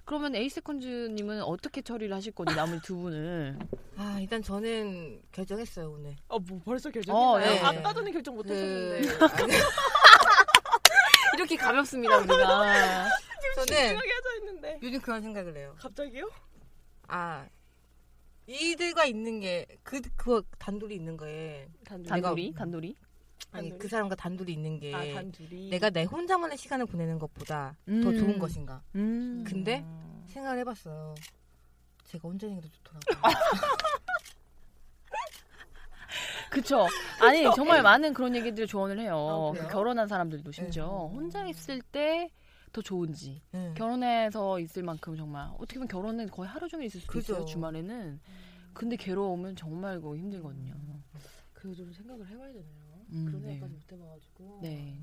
[0.04, 3.58] 그러면 에이세컨즈님은 어떻게 처리를 하실 건지 나머지 두 분을
[3.96, 6.16] 아 일단 저는 결정했어요 오늘.
[6.28, 7.38] 어, 뭐 벌써 어, 결정했나요?
[7.52, 7.61] 네.
[7.61, 9.08] 아까 전에 결정 못그 하셨는데.
[9.42, 9.52] 아니,
[11.36, 13.06] 이렇게 가볍습니다 우리가
[13.56, 14.00] 저는.
[14.82, 15.74] 요즘 그런 생각을 해요.
[15.78, 16.30] 갑자기요?
[17.08, 17.46] 아
[18.51, 22.09] 이들과 있는 게그 단둘이 있는 거에 단둘이.
[22.09, 22.96] 단둘이 단둘이
[23.53, 23.78] 아니 단둘이?
[23.78, 25.70] 그 사람과 단둘이 있는 게 아, 단둘이.
[25.70, 28.03] 내가 내 혼자만의 시간을 보내는 것보다 더 음.
[28.18, 29.44] 좋은 것인가 음.
[29.46, 29.84] 근데?
[30.26, 31.14] 생각을 해봤어요.
[32.05, 33.22] 제가 혼자 있는 게 더 좋더라고요.
[36.51, 36.88] 그쵸.
[37.20, 39.53] 아니, 정말 많은 그런 얘기들을 조언을 해요.
[39.57, 41.09] 그 결혼한 사람들도 심지어.
[41.12, 41.16] 네.
[41.16, 42.28] 혼자 있을 때
[42.72, 43.42] 더 좋은지.
[43.54, 43.74] 응.
[43.76, 45.48] 결혼해서 있을 만큼 정말.
[45.54, 47.32] 어떻게 보면 결혼은 거의 하루 종일 있을 수도 그죠.
[47.34, 48.20] 있어요, 주말에는.
[48.72, 50.74] 근데 괴로우면 정말 그거 힘들거든요.
[51.52, 53.00] 그거 좀 생각을 해봐야 되네요.
[53.12, 53.48] 음, 그런 네.
[53.58, 54.58] 생각까지 못 해봐가지고.
[54.62, 55.00] 네.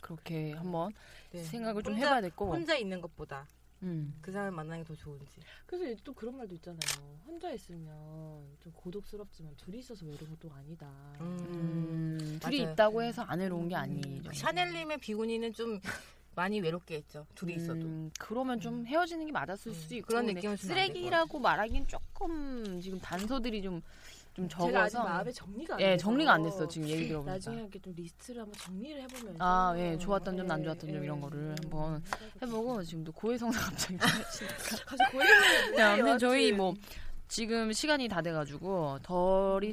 [0.00, 0.92] 그렇게 한번
[1.30, 1.42] 네.
[1.42, 2.52] 생각을 좀 혼자- 해봐야 됐고.
[2.52, 3.46] 혼자 있는 것보다
[3.82, 4.14] 음.
[4.20, 5.40] 그 사람 만나는 게 더 좋은지.
[5.66, 6.78] 그래서 또 그런 말도 있잖아요.
[7.26, 10.86] 혼자 있으면 좀 고독스럽지만 둘이 있어서 외로운 것도 아니다.
[11.20, 12.72] 음, 둘이 맞아요.
[12.72, 14.30] 있다고 해서 안 외로운 게 아니죠.
[14.34, 15.80] 샤넬님의 비구니는 좀
[16.34, 17.26] 많이 외롭게 했죠.
[17.34, 17.80] 둘이 있어도.
[17.80, 22.98] 음, 그러면 좀 헤어지는 게 맞았을 음, 수도 있고 그런 느낌은 쓰레기라고 말하기는 조금 지금
[23.00, 25.04] 단서들이 좀좀 제가 아직 적어서.
[25.04, 27.32] 마음에 정리가 안 예 정리가 안 됐어 지금 얘기 들어보니까.
[27.32, 29.36] 나중에 이렇게 좀 리스트를 한번 정리를 해보면서.
[29.38, 32.02] 아, 예, 좋았던 점, 안 예, 좋았던 점 예, 이런 거를 예, 한번
[32.42, 36.74] 해보고 지금도 고해성사 갑자기 가서 고해성사 네, 저희 뭐
[37.28, 39.72] 지금 시간이 다 돼가지고 덜이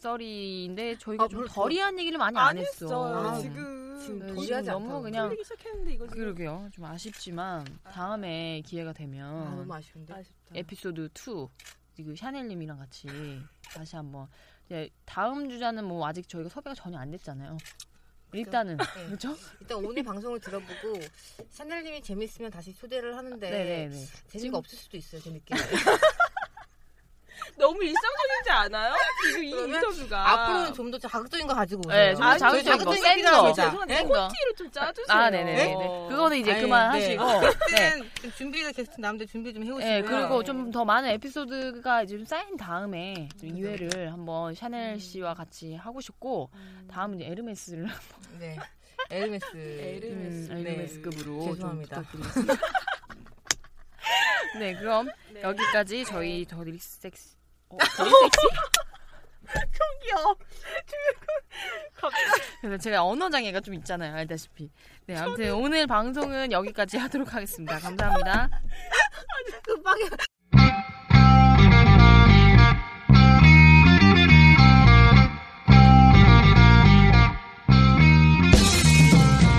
[0.00, 1.54] 썩 썰이인데 저희가 아, 좀 벌써?
[1.54, 2.86] 덜이한 얘기를 많이 안, 안 했어.
[2.86, 5.02] 했어요 아, 지금 지금 네, 덜이 지금 하지 너무.
[5.02, 6.68] 그냥 풀리기 시작했는데 이거 지금 그러게요.
[6.72, 10.14] 좀 아쉽지만 다음에 기회가 아, 되면 너무 아쉬운데.
[10.14, 10.54] 아쉽다.
[10.54, 11.48] 에피소드 2
[11.94, 13.08] 지금 샤넬님이랑 같이
[13.74, 14.26] 다시 한번
[14.66, 17.58] 이제 다음 주자는 뭐 아직 저희가 섭외가 전혀 안 됐잖아요.
[18.32, 18.84] 일단은 네.
[19.06, 19.36] 그렇죠?
[19.60, 21.00] 일단 오늘 방송을 들어보고
[21.50, 23.90] 샤넬님이 재밌으면 다시 초대를 하는데 네네네.
[23.90, 25.20] 재미가 지금- 없을 수도 있어요.
[25.20, 25.58] 제 느낌에.
[27.56, 28.94] 너무 일상적이지 않아요?
[29.26, 31.96] 지금 이 인터뷰가 앞으로는 좀 더 자극적인 거 가지고 오세요.
[32.08, 33.52] 네, 좀 아니, 자극적인 거, 자극적인 센 거.
[33.52, 34.28] 죄송한데 센 거.
[34.28, 35.16] 콘티를 좀 짜주세요.
[35.16, 35.76] 아, 네네네.
[36.08, 37.24] 그거는 이제 아니, 그만하시고.
[37.24, 37.40] 네.
[37.96, 38.10] 네.
[38.22, 39.84] 좀 준비가 게스트 남들 준비 좀 해오시고요.
[39.88, 43.76] 네, 그리고 좀 더 많은 에피소드가 이제 좀 쌓인 다음에 좀 네.
[43.76, 46.50] 2회를 한번 샤넬 씨와 같이 하고 싶고
[46.90, 47.86] 다음은 이제 에르메스를
[48.40, 48.56] 네.
[49.10, 49.44] 에르메스.
[49.54, 50.50] 에르메스.
[50.52, 50.70] 음, 네.
[50.70, 51.96] 에르메스급으로 좀 죄송합니다.
[52.02, 52.54] 부탁드리겠습니다.
[54.58, 55.42] 네, 그럼 네.
[55.42, 57.36] 여기까지 저희 더리 섹스
[57.70, 57.78] 어,
[59.50, 60.36] 좀 귀여워.
[62.60, 64.70] 그래서 제가 언어 장애가 좀 있잖아요, 알다시피.
[65.06, 65.64] 네, 아무튼 저는...
[65.64, 67.78] 오늘 방송은 여기까지 하도록 하겠습니다.
[67.78, 68.48] 감사합니다.
[68.48, 70.08] 아주 급하게.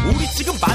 [0.08, 0.71] 우리 지금 막